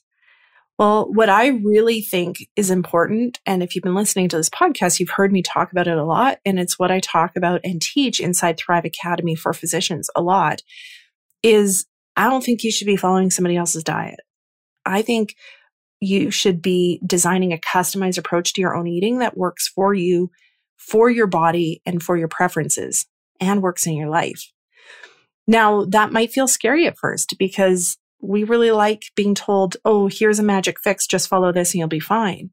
Well, 0.78 1.12
what 1.12 1.28
I 1.28 1.48
really 1.48 2.00
think 2.00 2.48
is 2.56 2.70
important, 2.70 3.38
and 3.46 3.62
if 3.62 3.74
you've 3.74 3.84
been 3.84 3.94
listening 3.94 4.28
to 4.30 4.36
this 4.36 4.50
podcast, 4.50 4.98
you've 4.98 5.10
heard 5.10 5.32
me 5.32 5.42
talk 5.42 5.70
about 5.70 5.86
it 5.86 5.98
a 5.98 6.04
lot, 6.04 6.38
and 6.44 6.58
it's 6.58 6.78
what 6.78 6.90
I 6.90 6.98
talk 6.98 7.36
about 7.36 7.60
and 7.62 7.80
teach 7.80 8.20
inside 8.20 8.58
Thrive 8.58 8.84
Academy 8.84 9.34
for 9.34 9.52
physicians 9.52 10.08
a 10.16 10.22
lot, 10.22 10.62
is 11.42 11.86
I 12.16 12.28
don't 12.28 12.42
think 12.42 12.64
you 12.64 12.72
should 12.72 12.86
be 12.86 12.96
following 12.96 13.30
somebody 13.30 13.56
else's 13.56 13.84
diet. 13.84 14.20
I 14.84 15.02
think 15.02 15.36
you 16.00 16.30
should 16.30 16.60
be 16.60 17.00
designing 17.06 17.52
a 17.52 17.58
customized 17.58 18.18
approach 18.18 18.54
to 18.54 18.60
your 18.60 18.74
own 18.74 18.88
eating 18.88 19.18
that 19.18 19.36
works 19.36 19.68
for 19.68 19.94
you, 19.94 20.30
for 20.76 21.08
your 21.08 21.28
body, 21.28 21.80
and 21.86 22.02
for 22.02 22.16
your 22.16 22.28
preferences, 22.28 23.06
and 23.40 23.62
works 23.62 23.86
in 23.86 23.94
your 23.94 24.08
life. 24.08 24.50
Now, 25.52 25.84
that 25.84 26.12
might 26.12 26.32
feel 26.32 26.48
scary 26.48 26.86
at 26.86 26.96
first 26.96 27.34
because 27.38 27.98
we 28.22 28.42
really 28.42 28.70
like 28.70 29.02
being 29.14 29.34
told, 29.34 29.76
oh, 29.84 30.08
here's 30.10 30.38
a 30.38 30.42
magic 30.42 30.80
fix, 30.80 31.06
just 31.06 31.28
follow 31.28 31.52
this 31.52 31.74
and 31.74 31.78
you'll 31.78 31.88
be 31.88 32.00
fine. 32.00 32.48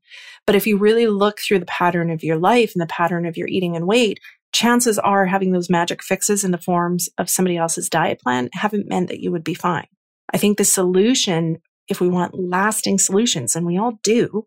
But 0.45 0.57
if 0.57 0.67
you 0.67 0.77
really 0.77 1.07
look 1.07 1.39
through 1.39 1.59
the 1.59 1.65
pattern 1.65 2.09
of 2.09 2.25
your 2.25 2.35
life 2.35 2.73
and 2.75 2.81
the 2.81 2.87
pattern 2.87 3.25
of 3.25 3.37
your 3.37 3.47
eating 3.47 3.77
and 3.77 3.87
weight, 3.87 4.19
chances 4.51 4.99
are 4.99 5.25
having 5.25 5.53
those 5.53 5.69
magic 5.69 6.03
fixes 6.03 6.43
in 6.43 6.51
the 6.51 6.57
forms 6.57 7.07
of 7.17 7.29
somebody 7.29 7.55
else's 7.55 7.87
diet 7.87 8.19
plan 8.19 8.49
haven't 8.51 8.89
meant 8.89 9.07
that 9.07 9.21
you 9.21 9.31
would 9.31 9.45
be 9.45 9.53
fine. 9.53 9.87
I 10.33 10.37
think 10.37 10.57
the 10.57 10.65
solution, 10.65 11.61
if 11.87 12.01
we 12.01 12.09
want 12.09 12.37
lasting 12.37 12.99
solutions, 12.99 13.55
and 13.55 13.65
we 13.65 13.77
all 13.77 13.97
do, 14.03 14.45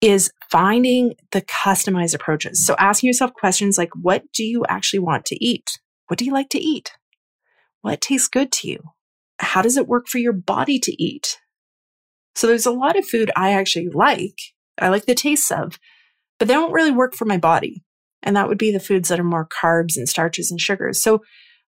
is 0.00 0.30
finding 0.50 1.16
the 1.32 1.42
customized 1.42 2.14
approaches. 2.14 2.64
So 2.64 2.76
asking 2.78 3.08
yourself 3.08 3.34
questions 3.34 3.76
like, 3.76 3.90
what 4.00 4.22
do 4.32 4.42
you 4.42 4.64
actually 4.70 5.00
want 5.00 5.26
to 5.26 5.44
eat? 5.44 5.78
What 6.06 6.18
do 6.18 6.24
you 6.24 6.32
like 6.32 6.48
to 6.50 6.58
eat? 6.58 6.92
What 7.84 8.00
tastes 8.00 8.28
good 8.28 8.50
to 8.52 8.68
you? 8.68 8.78
How 9.38 9.60
does 9.60 9.76
it 9.76 9.86
work 9.86 10.08
for 10.08 10.16
your 10.16 10.32
body 10.32 10.78
to 10.78 11.02
eat? 11.02 11.36
So 12.34 12.46
there's 12.46 12.64
a 12.64 12.70
lot 12.70 12.98
of 12.98 13.06
food 13.06 13.30
I 13.36 13.52
actually 13.52 13.90
like 13.90 14.38
I 14.80 14.88
like 14.88 15.04
the 15.04 15.14
tastes 15.14 15.50
of, 15.50 15.78
but 16.38 16.48
they 16.48 16.54
don't 16.54 16.72
really 16.72 16.90
work 16.90 17.14
for 17.14 17.26
my 17.26 17.36
body. 17.36 17.84
And 18.22 18.36
that 18.36 18.48
would 18.48 18.56
be 18.56 18.72
the 18.72 18.80
foods 18.80 19.10
that 19.10 19.20
are 19.20 19.24
more 19.24 19.46
carbs 19.46 19.98
and 19.98 20.08
starches 20.08 20.50
and 20.50 20.58
sugars. 20.58 21.02
So 21.02 21.20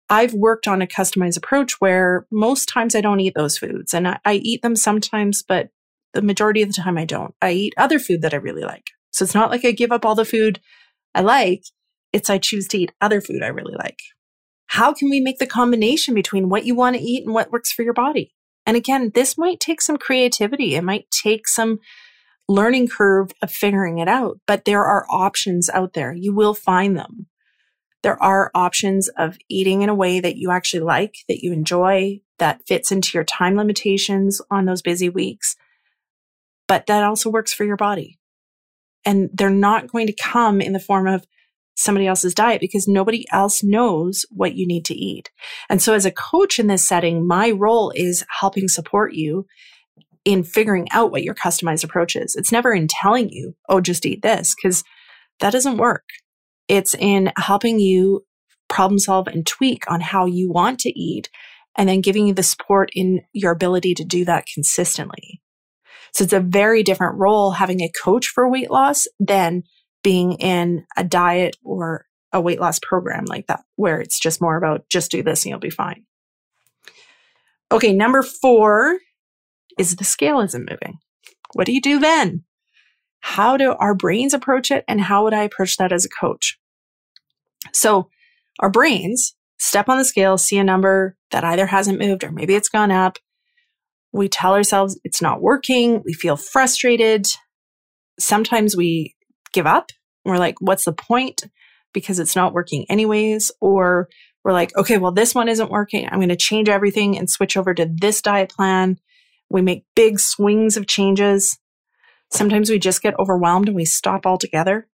I've 0.09 0.33
worked 0.33 0.67
on 0.67 0.81
a 0.81 0.87
customized 0.87 1.37
approach 1.37 1.79
where 1.79 2.25
most 2.31 2.65
times 2.65 2.95
I 2.95 3.01
don't 3.01 3.19
eat 3.19 3.35
those 3.35 3.59
foods 3.59 3.93
and 3.93 4.07
I, 4.07 4.17
I, 4.25 4.33
eat 4.33 4.63
them 4.63 4.75
sometimes, 4.75 5.43
but 5.43 5.69
the 6.15 6.23
majority 6.23 6.63
of 6.63 6.69
the 6.69 6.81
time 6.81 6.97
I 6.97 7.05
don't. 7.05 7.35
I 7.39 7.51
eat 7.51 7.75
other 7.77 7.99
food 7.99 8.23
that 8.23 8.33
I 8.33 8.37
really 8.37 8.63
like. 8.63 8.87
So 9.11 9.23
it's 9.23 9.35
not 9.35 9.51
like 9.51 9.63
I 9.63 9.73
give 9.73 9.91
up 9.91 10.07
all 10.07 10.15
the 10.15 10.25
food 10.25 10.59
I 11.13 11.21
like. 11.21 11.65
It's 12.13 12.31
I 12.31 12.39
choose 12.39 12.67
to 12.69 12.79
eat 12.79 12.93
other 12.99 13.21
food 13.21 13.43
I 13.43 13.49
really 13.49 13.75
like. 13.77 13.99
How 14.69 14.93
can 14.93 15.09
we 15.09 15.19
make 15.19 15.39
the 15.39 15.47
combination 15.47 16.13
between 16.13 16.47
what 16.47 16.63
you 16.63 16.75
want 16.75 16.95
to 16.95 17.01
eat 17.01 17.25
and 17.25 17.33
what 17.33 17.51
works 17.51 17.71
for 17.71 17.81
your 17.81 17.93
body? 17.93 18.35
And 18.67 18.77
again, 18.77 19.11
this 19.15 19.35
might 19.35 19.59
take 19.59 19.81
some 19.81 19.97
creativity. 19.97 20.75
It 20.75 20.83
might 20.83 21.09
take 21.09 21.47
some 21.47 21.79
learning 22.47 22.87
curve 22.87 23.31
of 23.41 23.51
figuring 23.51 23.97
it 23.97 24.07
out, 24.07 24.39
but 24.45 24.65
there 24.65 24.85
are 24.85 25.07
options 25.09 25.71
out 25.71 25.93
there. 25.93 26.13
You 26.13 26.35
will 26.35 26.53
find 26.53 26.95
them. 26.95 27.25
There 28.03 28.21
are 28.21 28.51
options 28.53 29.09
of 29.17 29.37
eating 29.49 29.81
in 29.81 29.89
a 29.89 29.95
way 29.95 30.19
that 30.19 30.37
you 30.37 30.51
actually 30.51 30.81
like, 30.81 31.15
that 31.27 31.41
you 31.41 31.51
enjoy, 31.51 32.21
that 32.37 32.61
fits 32.67 32.91
into 32.91 33.17
your 33.17 33.23
time 33.23 33.55
limitations 33.55 34.39
on 34.51 34.65
those 34.65 34.83
busy 34.83 35.09
weeks, 35.09 35.55
but 36.67 36.85
that 36.85 37.03
also 37.03 37.31
works 37.31 37.53
for 37.53 37.65
your 37.65 37.75
body. 37.75 38.19
And 39.03 39.31
they're 39.33 39.49
not 39.49 39.87
going 39.87 40.05
to 40.07 40.13
come 40.13 40.61
in 40.61 40.73
the 40.73 40.79
form 40.79 41.07
of 41.07 41.25
somebody 41.79 42.07
else's 42.07 42.35
diet 42.35 42.59
because 42.59 42.87
nobody 42.87 43.25
else 43.31 43.63
knows 43.63 44.25
what 44.29 44.53
you 44.53 44.67
need 44.67 44.83
to 44.83 44.93
eat. 44.93 45.31
And 45.69 45.81
so 45.81 45.93
as 45.93 46.05
a 46.05 46.11
coach 46.11 46.59
in 46.59 46.67
this 46.67 46.85
setting, 46.85 47.25
my 47.25 47.51
role 47.51 47.91
is 47.95 48.25
helping 48.41 48.67
support 48.67 49.13
you 49.13 49.45
in 50.25 50.43
figuring 50.43 50.87
out 50.91 51.09
what 51.09 51.23
your 51.23 51.33
customized 51.33 51.85
approach 51.85 52.17
is. 52.17 52.35
It's 52.35 52.51
never 52.51 52.73
in 52.73 52.87
telling 52.89 53.29
you, 53.29 53.55
oh, 53.69 53.79
just 53.79 54.05
eat 54.05 54.21
this, 54.21 54.53
because 54.55 54.83
that 55.39 55.53
doesn't 55.53 55.77
work. 55.77 56.03
It's 56.67 56.93
in 56.93 57.31
helping 57.37 57.79
you 57.79 58.25
problem 58.67 58.99
solve 58.99 59.27
and 59.27 59.47
tweak 59.47 59.89
on 59.89 60.01
how 60.01 60.25
you 60.25 60.51
want 60.51 60.79
to 60.79 60.89
eat 60.89 61.29
and 61.77 61.87
then 61.87 62.01
giving 62.01 62.27
you 62.27 62.33
the 62.33 62.43
support 62.43 62.91
in 62.93 63.21
your 63.31 63.53
ability 63.53 63.95
to 63.95 64.03
do 64.03 64.25
that 64.25 64.45
consistently. 64.53 65.41
So 66.13 66.25
it's 66.25 66.33
a 66.33 66.41
very 66.41 66.83
different 66.83 67.17
role 67.17 67.51
having 67.51 67.79
a 67.79 67.91
coach 68.03 68.27
for 68.27 68.49
weight 68.49 68.69
loss 68.69 69.07
than 69.19 69.63
being 70.03 70.33
in 70.33 70.85
a 70.97 71.03
diet 71.03 71.57
or 71.63 72.05
a 72.31 72.39
weight 72.39 72.59
loss 72.59 72.79
program 72.79 73.25
like 73.25 73.47
that, 73.47 73.63
where 73.75 73.99
it's 73.99 74.19
just 74.19 74.41
more 74.41 74.55
about 74.55 74.87
just 74.89 75.11
do 75.11 75.23
this 75.23 75.43
and 75.43 75.51
you'll 75.51 75.59
be 75.59 75.69
fine. 75.69 76.05
Okay, 77.71 77.93
number 77.93 78.21
four 78.21 78.99
is 79.77 79.95
the 79.95 80.03
scale 80.03 80.39
isn't 80.41 80.69
moving. 80.69 80.99
What 81.53 81.65
do 81.65 81.71
you 81.71 81.81
do 81.81 81.99
then? 81.99 82.43
How 83.21 83.57
do 83.57 83.73
our 83.73 83.93
brains 83.93 84.33
approach 84.33 84.71
it? 84.71 84.85
And 84.87 85.01
how 85.01 85.23
would 85.23 85.33
I 85.33 85.43
approach 85.43 85.77
that 85.77 85.91
as 85.91 86.05
a 86.05 86.09
coach? 86.09 86.59
So 87.73 88.09
our 88.59 88.69
brains 88.69 89.35
step 89.57 89.89
on 89.89 89.97
the 89.97 90.05
scale, 90.05 90.37
see 90.37 90.57
a 90.57 90.63
number 90.63 91.15
that 91.31 91.43
either 91.43 91.65
hasn't 91.65 91.99
moved 91.99 92.23
or 92.23 92.31
maybe 92.31 92.55
it's 92.55 92.69
gone 92.69 92.91
up. 92.91 93.17
We 94.11 94.29
tell 94.29 94.53
ourselves 94.53 94.99
it's 95.03 95.21
not 95.21 95.41
working. 95.41 96.01
We 96.05 96.13
feel 96.13 96.37
frustrated. 96.37 97.27
Sometimes 98.17 98.75
we 98.75 99.15
give 99.53 99.65
up. 99.65 99.91
We're 100.25 100.37
like, 100.37 100.55
what's 100.59 100.85
the 100.85 100.93
point? 100.93 101.43
Because 101.93 102.19
it's 102.19 102.35
not 102.35 102.53
working 102.53 102.85
anyways. 102.89 103.51
Or 103.61 104.09
we're 104.43 104.53
like, 104.53 104.75
okay, 104.77 104.97
well, 104.97 105.11
this 105.11 105.35
one 105.35 105.49
isn't 105.49 105.71
working. 105.71 106.07
I'm 106.07 106.19
going 106.19 106.29
to 106.29 106.35
change 106.35 106.69
everything 106.69 107.17
and 107.17 107.29
switch 107.29 107.57
over 107.57 107.73
to 107.73 107.89
this 107.91 108.21
diet 108.21 108.49
plan. 108.49 108.97
We 109.49 109.61
make 109.61 109.85
big 109.95 110.19
swings 110.19 110.77
of 110.77 110.87
changes. 110.87 111.57
Sometimes 112.31 112.69
we 112.69 112.77
just 112.79 113.01
get 113.01 113.17
overwhelmed 113.19 113.67
and 113.67 113.75
we 113.75 113.85
stop 113.85 114.25
altogether. 114.25 114.87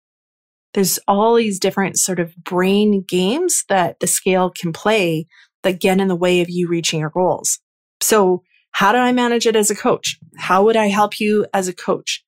There's 0.75 0.99
all 1.07 1.35
these 1.35 1.59
different 1.59 1.99
sort 1.99 2.21
of 2.21 2.35
brain 2.37 3.05
games 3.07 3.65
that 3.69 4.01
the 4.01 4.07
scale 4.07 4.51
can 4.51 4.73
play 4.73 5.27
that 5.63 5.81
get 5.81 6.01
in 6.01 6.09
the 6.09 6.17
way 6.17 6.41
of 6.41 6.51
you 6.51 6.69
reaching 6.69 7.01
your 7.01 7.11
goals. 7.11 7.59
So 8.01 8.43
how 8.73 8.93
do 8.93 8.99
I 8.99 9.13
manage 9.13 9.47
it 9.47 9.57
as 9.57 9.71
a 9.71 9.77
coach? 9.77 10.19
How 10.37 10.65
would 10.65 10.77
I 10.77 10.89
help 10.89 11.21
you 11.21 11.47
as 11.53 11.69
a 11.69 11.75
coach? 11.75 12.25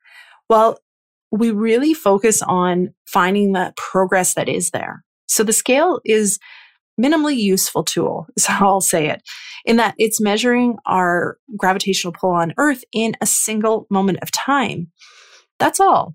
Well, 0.48 0.78
we 1.34 1.50
really 1.50 1.94
focus 1.94 2.42
on 2.42 2.94
finding 3.06 3.52
the 3.52 3.72
progress 3.76 4.34
that 4.34 4.48
is 4.48 4.70
there. 4.70 5.04
So 5.26 5.42
the 5.42 5.52
scale 5.52 6.00
is 6.04 6.38
minimally 7.00 7.36
useful 7.36 7.82
tool 7.82 8.28
is 8.36 8.46
how 8.46 8.68
I'll 8.68 8.80
say 8.80 9.08
it 9.08 9.22
in 9.64 9.76
that 9.76 9.94
it's 9.98 10.20
measuring 10.20 10.76
our 10.86 11.38
gravitational 11.56 12.12
pull 12.12 12.30
on 12.30 12.54
earth 12.56 12.84
in 12.92 13.14
a 13.20 13.26
single 13.26 13.86
moment 13.90 14.18
of 14.22 14.30
time. 14.30 14.92
That's 15.58 15.80
all. 15.80 16.14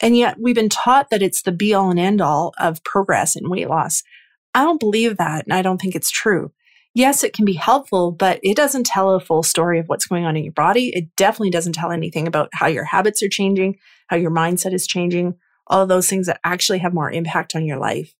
And 0.00 0.16
yet 0.16 0.36
we've 0.40 0.54
been 0.54 0.68
taught 0.68 1.10
that 1.10 1.22
it's 1.22 1.42
the 1.42 1.52
be 1.52 1.74
all 1.74 1.90
and 1.90 1.98
end 1.98 2.20
all 2.20 2.54
of 2.58 2.82
progress 2.84 3.36
and 3.36 3.50
weight 3.50 3.68
loss. 3.68 4.02
I 4.54 4.62
don't 4.62 4.80
believe 4.80 5.16
that. 5.16 5.44
And 5.44 5.52
I 5.52 5.60
don't 5.60 5.80
think 5.80 5.94
it's 5.94 6.10
true. 6.10 6.52
Yes, 6.94 7.22
it 7.22 7.34
can 7.34 7.44
be 7.44 7.52
helpful, 7.52 8.12
but 8.12 8.40
it 8.42 8.56
doesn't 8.56 8.86
tell 8.86 9.10
a 9.10 9.20
full 9.20 9.42
story 9.42 9.78
of 9.78 9.86
what's 9.88 10.06
going 10.06 10.24
on 10.24 10.36
in 10.36 10.44
your 10.44 10.52
body. 10.52 10.90
It 10.94 11.14
definitely 11.16 11.50
doesn't 11.50 11.74
tell 11.74 11.90
anything 11.92 12.26
about 12.26 12.48
how 12.54 12.66
your 12.66 12.84
habits 12.84 13.22
are 13.22 13.28
changing, 13.28 13.76
how 14.08 14.16
your 14.16 14.30
mindset 14.30 14.74
is 14.74 14.86
changing, 14.86 15.34
all 15.66 15.82
of 15.82 15.88
those 15.88 16.08
things 16.08 16.26
that 16.26 16.40
actually 16.44 16.78
have 16.78 16.94
more 16.94 17.10
impact 17.10 17.54
on 17.54 17.64
your 17.64 17.78
life. 17.78 18.14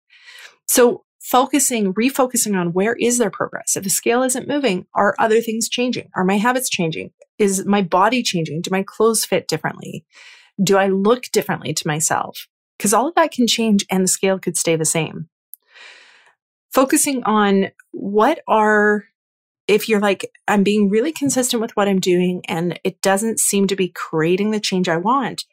So 0.66 1.04
focusing, 1.20 1.92
refocusing 1.94 2.58
on 2.58 2.72
where 2.72 2.94
is 2.94 3.18
there 3.18 3.30
progress? 3.30 3.76
If 3.76 3.84
the 3.84 3.90
scale 3.90 4.22
isn't 4.22 4.48
moving, 4.48 4.86
are 4.94 5.14
other 5.18 5.40
things 5.40 5.68
changing? 5.68 6.08
Are 6.14 6.24
my 6.24 6.38
habits 6.38 6.70
changing? 6.70 7.10
Is 7.38 7.66
my 7.66 7.82
body 7.82 8.22
changing? 8.22 8.62
Do 8.62 8.70
my 8.70 8.82
clothes 8.82 9.24
fit 9.24 9.48
differently? 9.48 10.06
Do 10.62 10.76
I 10.76 10.88
look 10.88 11.24
differently 11.32 11.72
to 11.74 11.86
myself? 11.86 12.48
Because 12.76 12.94
all 12.94 13.08
of 13.08 13.14
that 13.16 13.32
can 13.32 13.46
change 13.46 13.84
and 13.90 14.04
the 14.04 14.08
scale 14.08 14.38
could 14.38 14.56
stay 14.56 14.76
the 14.76 14.84
same. 14.84 15.28
Focusing 16.72 17.22
on 17.24 17.68
what 17.92 18.40
are, 18.46 19.04
if 19.66 19.88
you're 19.88 20.00
like, 20.00 20.30
I'm 20.46 20.62
being 20.62 20.88
really 20.88 21.12
consistent 21.12 21.60
with 21.60 21.72
what 21.76 21.88
I'm 21.88 22.00
doing 22.00 22.42
and 22.46 22.78
it 22.84 23.00
doesn't 23.02 23.40
seem 23.40 23.66
to 23.68 23.76
be 23.76 23.88
creating 23.88 24.50
the 24.50 24.60
change 24.60 24.88
I 24.88 24.96
want, 24.96 25.44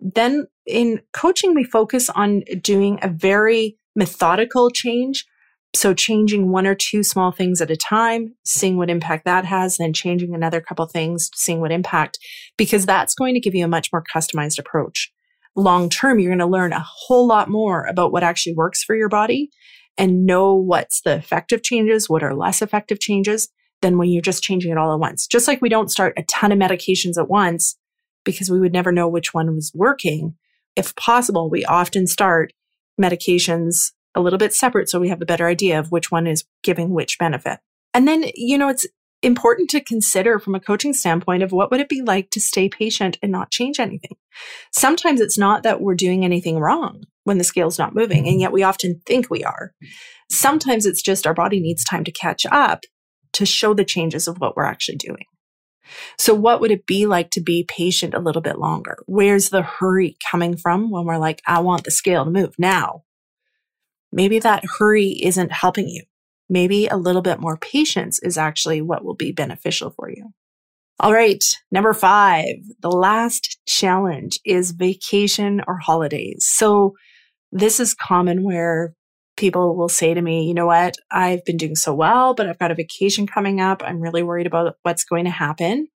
then 0.00 0.46
in 0.66 1.00
coaching, 1.12 1.54
we 1.54 1.64
focus 1.64 2.08
on 2.10 2.40
doing 2.60 2.98
a 3.02 3.08
very 3.08 3.76
methodical 3.94 4.70
change. 4.70 5.26
So 5.74 5.94
changing 5.94 6.50
one 6.50 6.66
or 6.66 6.74
two 6.74 7.04
small 7.04 7.30
things 7.30 7.60
at 7.60 7.70
a 7.70 7.76
time, 7.76 8.34
seeing 8.44 8.76
what 8.76 8.90
impact 8.90 9.24
that 9.24 9.44
has, 9.44 9.76
then 9.76 9.92
changing 9.92 10.34
another 10.34 10.60
couple 10.60 10.86
things, 10.86 11.30
seeing 11.34 11.60
what 11.60 11.70
impact, 11.70 12.18
because 12.56 12.86
that's 12.86 13.14
going 13.14 13.34
to 13.34 13.40
give 13.40 13.54
you 13.54 13.64
a 13.64 13.68
much 13.68 13.90
more 13.92 14.02
customized 14.02 14.58
approach. 14.58 15.12
Long 15.54 15.88
term, 15.88 16.18
you're 16.18 16.30
going 16.30 16.38
to 16.40 16.46
learn 16.46 16.72
a 16.72 16.84
whole 16.84 17.26
lot 17.26 17.48
more 17.48 17.84
about 17.84 18.10
what 18.10 18.24
actually 18.24 18.54
works 18.54 18.82
for 18.82 18.96
your 18.96 19.08
body 19.08 19.50
and 19.96 20.26
know 20.26 20.54
what's 20.54 21.02
the 21.02 21.14
effective 21.14 21.62
changes, 21.62 22.08
what 22.08 22.22
are 22.22 22.34
less 22.34 22.62
effective 22.62 22.98
changes 22.98 23.48
than 23.80 23.96
when 23.96 24.08
you're 24.08 24.22
just 24.22 24.42
changing 24.42 24.72
it 24.72 24.78
all 24.78 24.92
at 24.92 25.00
once. 25.00 25.26
Just 25.26 25.46
like 25.46 25.62
we 25.62 25.68
don't 25.68 25.90
start 25.90 26.14
a 26.16 26.22
ton 26.24 26.52
of 26.52 26.58
medications 26.58 27.16
at 27.16 27.28
once 27.28 27.76
because 28.24 28.50
we 28.50 28.60
would 28.60 28.72
never 28.72 28.92
know 28.92 29.08
which 29.08 29.32
one 29.34 29.54
was 29.54 29.72
working. 29.74 30.34
If 30.76 30.94
possible, 30.96 31.50
we 31.50 31.64
often 31.64 32.06
start 32.06 32.52
medications 33.00 33.92
a 34.14 34.20
little 34.20 34.38
bit 34.38 34.52
separate 34.52 34.88
so 34.88 35.00
we 35.00 35.08
have 35.08 35.22
a 35.22 35.26
better 35.26 35.46
idea 35.46 35.78
of 35.78 35.90
which 35.90 36.10
one 36.10 36.26
is 36.26 36.44
giving 36.62 36.90
which 36.90 37.18
benefit. 37.18 37.60
And 37.94 38.06
then, 38.06 38.24
you 38.34 38.58
know, 38.58 38.68
it's 38.68 38.86
important 39.22 39.68
to 39.70 39.80
consider 39.80 40.38
from 40.38 40.54
a 40.54 40.60
coaching 40.60 40.94
standpoint 40.94 41.42
of 41.42 41.52
what 41.52 41.70
would 41.70 41.80
it 41.80 41.88
be 41.88 42.02
like 42.02 42.30
to 42.30 42.40
stay 42.40 42.68
patient 42.68 43.18
and 43.22 43.30
not 43.30 43.50
change 43.50 43.78
anything. 43.78 44.16
Sometimes 44.72 45.20
it's 45.20 45.38
not 45.38 45.62
that 45.62 45.80
we're 45.80 45.94
doing 45.94 46.24
anything 46.24 46.58
wrong 46.58 47.04
when 47.24 47.38
the 47.38 47.44
scale's 47.44 47.78
not 47.78 47.94
moving, 47.94 48.26
and 48.26 48.40
yet 48.40 48.52
we 48.52 48.62
often 48.62 49.00
think 49.06 49.28
we 49.28 49.44
are. 49.44 49.72
Sometimes 50.30 50.86
it's 50.86 51.02
just 51.02 51.26
our 51.26 51.34
body 51.34 51.60
needs 51.60 51.84
time 51.84 52.04
to 52.04 52.12
catch 52.12 52.46
up 52.50 52.84
to 53.32 53.44
show 53.44 53.74
the 53.74 53.84
changes 53.84 54.26
of 54.26 54.38
what 54.38 54.56
we're 54.56 54.64
actually 54.64 54.96
doing. 54.96 55.24
So, 56.18 56.34
what 56.34 56.60
would 56.60 56.70
it 56.70 56.86
be 56.86 57.06
like 57.06 57.30
to 57.30 57.40
be 57.40 57.64
patient 57.68 58.14
a 58.14 58.20
little 58.20 58.42
bit 58.42 58.58
longer? 58.58 59.02
Where's 59.06 59.50
the 59.50 59.62
hurry 59.62 60.16
coming 60.30 60.56
from 60.56 60.90
when 60.90 61.04
we're 61.04 61.18
like, 61.18 61.42
I 61.46 61.60
want 61.60 61.84
the 61.84 61.90
scale 61.90 62.24
to 62.24 62.30
move 62.30 62.54
now? 62.58 63.04
Maybe 64.12 64.38
that 64.38 64.64
hurry 64.78 65.18
isn't 65.22 65.52
helping 65.52 65.88
you. 65.88 66.04
Maybe 66.48 66.86
a 66.86 66.96
little 66.96 67.22
bit 67.22 67.40
more 67.40 67.56
patience 67.56 68.18
is 68.22 68.36
actually 68.36 68.82
what 68.82 69.04
will 69.04 69.14
be 69.14 69.32
beneficial 69.32 69.90
for 69.90 70.10
you. 70.10 70.32
All 70.98 71.12
right, 71.12 71.42
number 71.70 71.94
five, 71.94 72.56
the 72.80 72.90
last 72.90 73.58
challenge 73.66 74.38
is 74.44 74.72
vacation 74.72 75.62
or 75.66 75.78
holidays. 75.78 76.46
So, 76.48 76.94
this 77.52 77.80
is 77.80 77.94
common 77.94 78.44
where 78.44 78.94
people 79.40 79.74
will 79.74 79.88
say 79.88 80.14
to 80.14 80.22
me, 80.22 80.46
you 80.46 80.54
know 80.54 80.66
what, 80.66 80.96
I've 81.10 81.44
been 81.44 81.56
doing 81.56 81.74
so 81.74 81.94
well, 81.94 82.34
but 82.34 82.46
I've 82.46 82.58
got 82.58 82.70
a 82.70 82.76
vacation 82.76 83.26
coming 83.26 83.60
up. 83.60 83.82
I'm 83.82 84.00
really 84.00 84.22
worried 84.22 84.46
about 84.46 84.76
what's 84.82 85.04
going 85.04 85.24
to 85.24 85.30
happen. 85.30 85.88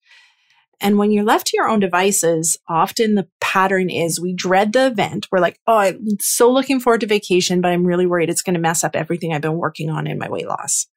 And 0.82 0.98
when 0.98 1.12
you're 1.12 1.24
left 1.24 1.48
to 1.48 1.58
your 1.58 1.70
own 1.70 1.80
devices, 1.80 2.58
often 2.68 3.16
the 3.16 3.28
pattern 3.40 3.90
is 3.90 4.20
we 4.20 4.34
dread 4.34 4.74
the 4.74 4.88
event. 4.88 5.28
We're 5.32 5.40
like, 5.40 5.60
oh, 5.68 5.78
I'm 5.78 6.06
so 6.20 6.52
looking 6.52 6.80
forward 6.80 7.02
to 7.02 7.08
vacation, 7.08 7.62
but 7.62 7.72
I'm 7.72 7.86
really 7.86 8.06
worried 8.06 8.30
it's 8.30 8.42
going 8.42 8.56
to 8.56 8.60
mess 8.60 8.84
up 8.84 8.96
everything 8.96 9.34
I've 9.34 9.42
been 9.42 9.58
working 9.58 9.90
on 9.90 10.08
in 10.08 10.18
my 10.18 10.30
weight 10.30 10.48
loss. 10.48 10.88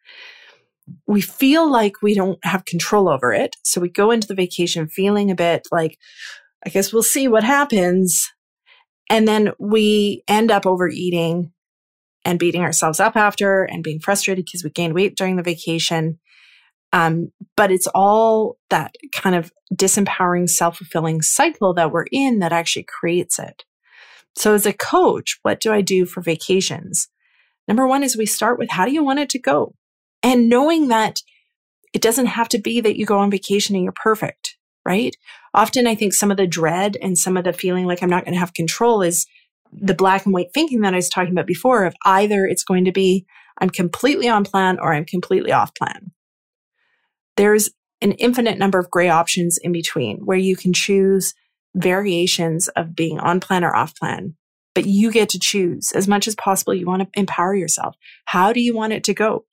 We 1.07 1.21
feel 1.21 1.71
like 1.71 2.01
we 2.01 2.15
don't 2.15 2.39
have 2.45 2.65
control 2.65 3.09
over 3.09 3.33
it. 3.33 3.57
So 3.65 3.81
we 3.81 3.89
go 3.89 4.13
into 4.13 4.29
the 4.29 4.35
vacation 4.35 4.89
feeling 4.89 5.31
a 5.31 5.37
bit 5.37 5.67
like, 5.73 5.99
I 6.65 6.71
guess 6.71 6.93
we'll 6.93 7.03
see 7.03 7.29
what 7.29 7.45
happens. 7.45 8.29
And 9.11 9.27
then 9.27 9.53
we 9.59 10.23
end 10.29 10.51
up 10.51 10.65
overeating 10.67 11.53
and 12.27 12.41
beating 12.41 12.63
ourselves 12.63 12.99
up 12.99 13.17
after 13.17 13.63
and 13.63 13.85
being 13.85 14.01
frustrated 14.01 14.45
because 14.45 14.65
we 14.65 14.71
gained 14.71 14.95
weight 14.95 15.17
during 15.17 15.37
the 15.37 15.43
vacation. 15.43 16.19
Um, 16.93 17.31
but 17.57 17.71
it's 17.71 17.87
all 17.95 18.59
that 18.69 18.95
kind 19.15 19.37
of 19.37 19.53
disempowering, 19.73 20.49
self 20.49 20.79
fulfilling 20.79 21.23
cycle 21.23 21.73
that 21.75 21.93
we're 21.93 22.07
in 22.11 22.41
that 22.41 22.53
actually 22.53 22.85
creates 22.85 23.39
it. 23.39 23.65
So, 24.35 24.55
as 24.55 24.67
a 24.67 24.73
coach, 24.73 25.39
what 25.43 25.61
do 25.61 25.73
I 25.73 25.81
do 25.81 26.05
for 26.05 26.21
vacations? 26.21 27.09
Number 27.69 27.87
one 27.87 28.03
is 28.03 28.17
we 28.17 28.27
start 28.27 28.59
with 28.59 28.71
how 28.71 28.85
do 28.85 28.93
you 28.93 29.05
want 29.05 29.21
it 29.21 29.31
to 29.31 29.39
go? 29.39 29.75
And 30.23 30.49
knowing 30.49 30.89
that 30.89 31.21
it 31.95 32.03
doesn't 32.03 32.27
have 32.27 32.49
to 32.51 32.59
be 32.59 32.81
that 32.81 32.97
you 32.97 33.07
go 33.07 33.19
on 33.19 33.31
vacation 33.31 33.77
and 33.77 33.85
you're 33.85 33.93
perfect, 33.93 34.57
right? 34.85 35.17
Often 35.55 35.87
I 35.87 35.95
think 35.95 36.13
some 36.13 36.31
of 36.31 36.37
the 36.37 36.47
dread 36.47 36.97
and 37.01 37.17
some 37.17 37.37
of 37.37 37.45
the 37.45 37.53
feeling 37.53 37.87
like 37.87 38.03
I'm 38.03 38.11
not 38.11 38.25
going 38.25 38.35
to 38.35 38.41
have 38.41 38.53
control 38.53 39.03
is 39.03 39.27
the 39.73 39.95
black 39.95 40.25
and 40.25 40.33
white 40.33 40.53
thinking 40.55 40.81
that 40.81 40.95
I 40.95 40.97
was 40.97 41.09
talking 41.09 41.33
about 41.33 41.47
before 41.47 41.85
of 41.85 41.95
either 42.05 42.47
it's 42.47 42.65
going 42.65 42.85
to 42.85 42.93
be 42.93 43.27
I'm 43.59 43.71
completely 43.71 44.29
on 44.29 44.45
plan 44.45 44.79
or 44.79 44.93
I'm 44.93 45.05
completely 45.05 45.53
off 45.53 45.75
plan. 45.75 46.13
There's 47.37 47.71
an 48.03 48.13
infinite 48.13 48.59
number 48.59 48.79
of 48.79 48.91
gray 48.91 49.09
options 49.09 49.59
in 49.63 49.73
between 49.73 50.19
where 50.19 50.37
you 50.37 50.57
can 50.57 50.73
choose 50.73 51.35
variations 51.75 52.69
of 52.69 52.95
being 52.95 53.19
on 53.19 53.41
plan 53.41 53.65
or 53.65 53.75
off 53.75 53.95
plan, 53.97 54.35
but 54.75 54.87
you 54.87 55.11
get 55.11 55.29
to 55.31 55.39
choose 55.39 55.93
as 55.93 56.07
much 56.07 56.29
as 56.29 56.35
possible. 56.35 56.75
You 56.75 56.87
want 56.87 57.03
to 57.03 57.19
empower 57.19 57.55
yourself. 57.55 57.97
How 58.27 58.53
do 58.53 58.61
you 58.61 58.75
want 58.75 58.93
it 58.93 59.05
to 59.05 59.15
go? 59.15 59.45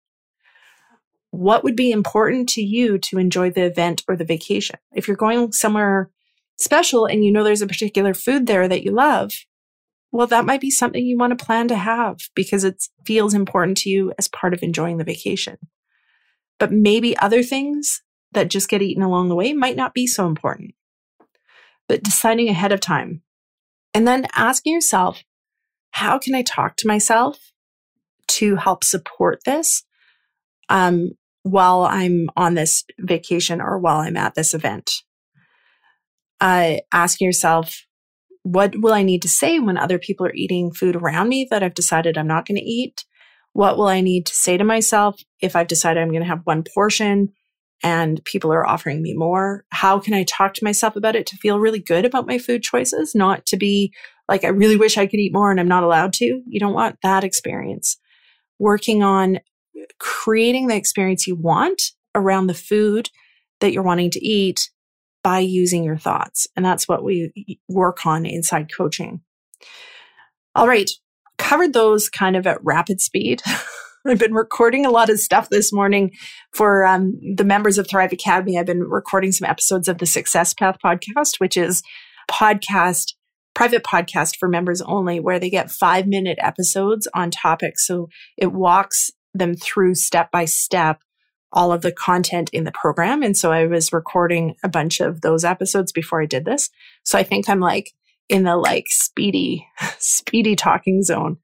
What 1.32 1.64
would 1.64 1.76
be 1.76 1.92
important 1.92 2.48
to 2.50 2.62
you 2.62 2.98
to 3.00 3.18
enjoy 3.18 3.50
the 3.50 3.64
event 3.64 4.04
or 4.08 4.16
the 4.16 4.26
vacation? 4.26 4.78
If 4.94 5.08
you're 5.08 5.18
going 5.18 5.52
somewhere 5.52 6.12
special 6.58 7.06
and 7.06 7.26
you 7.26 7.32
know 7.32 7.44
there's 7.44 7.62
a 7.62 7.68
particular 7.68 8.14
food 8.14 8.46
there 8.46 8.68
that 8.68 8.84
you 8.84 8.92
love, 8.92 9.34
well, 10.14 10.28
that 10.28 10.46
might 10.46 10.62
be 10.62 10.70
something 10.70 11.04
you 11.04 11.18
want 11.18 11.38
to 11.38 11.46
plan 11.46 11.68
to 11.68 11.76
have 11.76 12.18
because 12.36 12.64
it 12.64 12.84
feels 13.04 13.34
important 13.34 13.78
to 13.78 13.90
you 13.90 14.14
as 14.20 14.28
part 14.28 14.54
of 14.54 14.62
enjoying 14.62 14.98
the 14.98 15.04
vacation. 15.04 15.58
But 16.60 16.72
maybe 16.72 17.18
other 17.18 17.42
things 17.42 18.04
that 18.32 18.48
just 18.48 18.70
get 18.70 18.84
eaten 18.84 19.02
along 19.02 19.30
the 19.30 19.36
way 19.36 19.54
might 19.54 19.76
not 19.76 19.96
be 19.96 20.06
so 20.06 20.28
important. 20.28 20.76
But 21.88 22.04
deciding 22.04 22.48
ahead 22.48 22.72
of 22.72 22.80
time 22.80 23.24
and 23.96 24.08
then 24.08 24.28
asking 24.36 24.74
yourself, 24.74 25.24
how 25.90 26.20
can 26.20 26.36
I 26.36 26.44
talk 26.44 26.76
to 26.78 26.88
myself 26.88 27.52
to 28.28 28.56
help 28.58 28.84
support 28.84 29.40
this 29.46 29.84
um, 30.70 31.14
while 31.42 31.86
I'm 31.86 32.30
on 32.38 32.54
this 32.54 32.84
vacation 33.00 33.60
or 33.60 33.80
while 33.80 34.02
I'm 34.02 34.18
at 34.18 34.36
this 34.36 34.54
event? 34.54 34.92
Uh, 36.40 36.78
asking 36.92 37.26
yourself, 37.26 37.88
what 38.44 38.74
will 38.78 38.94
I 38.94 39.04
need 39.04 39.22
to 39.24 39.30
say 39.30 39.60
when 39.60 39.78
other 39.78 39.98
people 39.98 40.26
are 40.26 40.34
eating 40.34 40.72
food 40.72 40.96
around 40.96 41.30
me 41.30 41.48
that 41.50 41.64
I've 41.64 41.74
decided 41.74 42.18
I'm 42.18 42.28
not 42.28 42.46
going 42.46 42.58
to 42.58 42.64
eat? 42.64 43.06
What 43.54 43.78
will 43.78 43.88
I 43.88 44.02
need 44.02 44.26
to 44.28 44.36
say 44.36 44.58
to 44.58 44.64
myself 44.64 45.20
if 45.42 45.56
I've 45.56 45.68
decided 45.68 46.02
I'm 46.02 46.10
going 46.10 46.24
to 46.24 46.28
have 46.28 46.42
one 46.44 46.64
portion 46.74 47.30
and 47.84 48.24
people 48.26 48.52
are 48.52 48.68
offering 48.68 49.02
me 49.02 49.14
more? 49.14 49.66
How 49.70 50.00
can 50.00 50.14
I 50.14 50.24
talk 50.24 50.54
to 50.56 50.64
myself 50.64 50.96
about 50.96 51.16
it 51.16 51.26
to 51.28 51.38
feel 51.38 51.60
really 51.60 51.80
good 51.80 52.06
about 52.06 52.28
my 52.28 52.38
food 52.38 52.64
choices, 52.64 53.16
not 53.16 53.46
to 53.48 53.58
be 53.58 53.94
like, 54.28 54.44
I 54.44 54.50
really 54.50 54.78
wish 54.78 54.98
I 54.98 55.06
could 55.06 55.20
eat 55.20 55.34
more 55.34 55.52
and 55.52 55.60
I'm 55.60 55.68
not 55.68 55.84
allowed 55.84 56.14
to? 56.14 56.42
You 56.48 56.60
don't 56.60 56.74
want 56.74 56.98
that 57.04 57.24
experience. 57.24 57.98
Working 58.60 59.04
on 59.04 59.40
creating 60.00 60.68
the 60.68 60.76
experience 60.76 61.28
you 61.28 61.36
want 61.36 61.82
around 62.16 62.48
the 62.48 62.54
food 62.54 63.10
that 63.60 63.72
you're 63.72 63.84
wanting 63.84 64.12
to 64.12 64.26
eat 64.26 64.70
by 65.24 65.40
using 65.40 65.84
your 65.84 65.98
thoughts. 65.98 66.48
And 66.56 66.66
that's 66.66 66.88
what 66.88 67.04
we 67.04 67.60
work 67.70 68.06
on 68.06 68.26
inside 68.26 68.70
coaching. 68.76 69.22
All 70.56 70.68
right. 70.68 70.90
Covered 71.38 71.74
those 71.74 72.10
kind 72.10 72.36
of 72.36 72.46
at 72.46 72.64
rapid 72.64 73.02
speed. 73.02 73.42
I've 74.06 74.20
been 74.20 74.34
recording 74.34 74.86
a 74.86 74.92
lot 74.92 75.10
of 75.10 75.20
stuff 75.20 75.50
this 75.50 75.72
morning 75.72 76.12
for 76.54 76.86
um, 76.86 77.14
the 77.36 77.46
members 77.46 77.78
of 77.78 77.88
Thrive 77.88 78.12
Academy. 78.12 78.60
I've 78.60 78.66
been 78.66 78.82
recording 78.82 79.32
some 79.32 79.50
episodes 79.50 79.88
of 79.88 80.00
the 80.00 80.06
Success 80.06 80.54
Path 80.54 80.78
podcast, 80.84 81.40
which 81.40 81.56
is 81.56 81.82
podcast, 82.30 83.14
private 83.54 83.84
podcast 83.84 84.36
for 84.38 84.50
members 84.50 84.82
only, 84.82 85.22
where 85.22 85.40
they 85.40 85.50
get 85.50 85.72
five 85.72 86.06
minute 86.06 86.38
episodes 86.42 87.08
on 87.14 87.32
topics. 87.32 87.88
So 87.88 88.10
it 88.38 88.52
walks 88.52 89.10
them 89.34 89.56
through 89.56 89.96
step 89.96 90.32
by 90.32 90.46
step 90.46 91.00
all 91.54 91.72
of 91.72 91.82
the 91.82 91.92
content 91.92 92.50
in 92.52 92.64
the 92.64 92.72
program. 92.72 93.22
And 93.22 93.38
so 93.38 93.52
I 93.52 93.68
was 93.68 93.94
recording 93.94 94.56
a 94.64 94.70
bunch 94.70 95.00
of 95.00 95.22
those 95.22 95.46
episodes 95.46 95.92
before 95.92 96.22
I 96.22 96.26
did 96.26 96.46
this. 96.46 96.70
So 97.04 97.18
I 97.18 97.24
think 97.24 97.48
I'm 97.48 97.60
like 97.60 97.92
in 98.28 98.44
the 98.44 98.58
like 98.58 98.86
speedy, 98.90 99.68
speedy 100.00 100.56
talking 100.56 101.04
zone. 101.04 101.38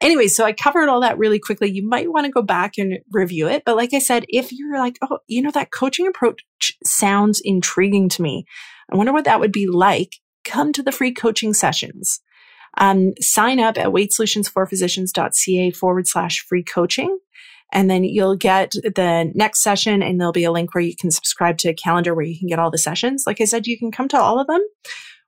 Anyway, 0.00 0.28
so 0.28 0.44
I 0.44 0.52
covered 0.52 0.88
all 0.88 1.00
that 1.00 1.18
really 1.18 1.40
quickly. 1.40 1.70
You 1.70 1.88
might 1.88 2.12
want 2.12 2.26
to 2.26 2.30
go 2.30 2.42
back 2.42 2.74
and 2.78 2.98
review 3.10 3.48
it. 3.48 3.64
But 3.66 3.76
like 3.76 3.92
I 3.92 3.98
said, 3.98 4.26
if 4.28 4.52
you're 4.52 4.78
like, 4.78 4.96
oh, 5.02 5.18
you 5.26 5.42
know, 5.42 5.50
that 5.50 5.72
coaching 5.72 6.06
approach 6.06 6.44
sounds 6.84 7.40
intriguing 7.42 8.08
to 8.10 8.22
me. 8.22 8.44
I 8.92 8.96
wonder 8.96 9.12
what 9.12 9.24
that 9.24 9.40
would 9.40 9.50
be 9.50 9.66
like. 9.66 10.16
Come 10.44 10.72
to 10.74 10.82
the 10.82 10.92
free 10.92 11.12
coaching 11.12 11.52
sessions. 11.52 12.20
Um, 12.76 13.12
sign 13.20 13.58
up 13.58 13.76
at 13.76 13.88
weightsolutionsforphysicians.ca 13.88 15.70
forward 15.72 16.06
slash 16.06 16.44
free 16.48 16.62
coaching. 16.62 17.18
And 17.72 17.90
then 17.90 18.04
you'll 18.04 18.36
get 18.36 18.72
the 18.72 19.30
next 19.34 19.62
session 19.62 20.02
and 20.02 20.18
there'll 20.18 20.32
be 20.32 20.44
a 20.44 20.52
link 20.52 20.74
where 20.74 20.84
you 20.84 20.96
can 20.96 21.10
subscribe 21.10 21.58
to 21.58 21.68
a 21.68 21.74
calendar 21.74 22.14
where 22.14 22.24
you 22.24 22.38
can 22.38 22.48
get 22.48 22.58
all 22.58 22.70
the 22.70 22.78
sessions. 22.78 23.24
Like 23.26 23.40
I 23.40 23.44
said, 23.44 23.66
you 23.66 23.78
can 23.78 23.90
come 23.90 24.08
to 24.08 24.18
all 24.18 24.40
of 24.40 24.46
them 24.46 24.62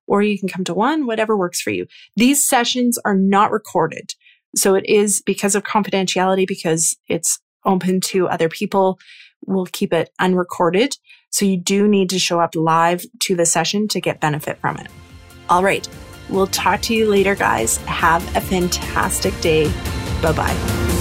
or 0.07 0.23
you 0.23 0.39
can 0.39 0.49
come 0.49 0.65
to 0.65 0.75
one, 0.75 1.07
whatever 1.07 1.37
works 1.37 1.61
for 1.61 1.71
you. 1.71 1.87
These 2.17 2.49
sessions 2.49 2.99
are 3.05 3.15
not 3.15 3.53
recorded. 3.53 4.15
So 4.57 4.75
it 4.75 4.85
is 4.87 5.23
because 5.23 5.55
of 5.55 5.63
confidentiality, 5.63 6.47
because 6.47 6.97
it's 7.07 7.39
open 7.65 8.01
to 8.01 8.27
other 8.29 8.49
people. 8.49 8.99
We'll 9.47 9.67
keep 9.67 9.93
it 9.93 10.11
unrecorded. 10.19 10.97
So 11.31 11.45
you 11.45 11.57
do 11.57 11.87
need 11.87 12.11
to 12.11 12.19
show 12.19 12.41
up 12.41 12.55
live 12.57 13.05
to 13.21 13.37
the 13.37 13.47
session 13.47 13.87
to 13.89 14.01
get 14.01 14.21
benefit 14.21 14.59
from 14.59 14.79
it. 14.79 14.89
All 15.49 15.63
right. 15.63 15.89
We'll 16.29 16.49
talk 16.49 16.81
to 16.83 16.95
you 16.95 17.09
later, 17.09 17.35
guys. 17.35 17.77
Have 17.79 18.25
a 18.37 18.41
fantastic 18.41 19.39
day. 19.41 19.67
Bye 20.23 20.33
bye. 20.33 21.00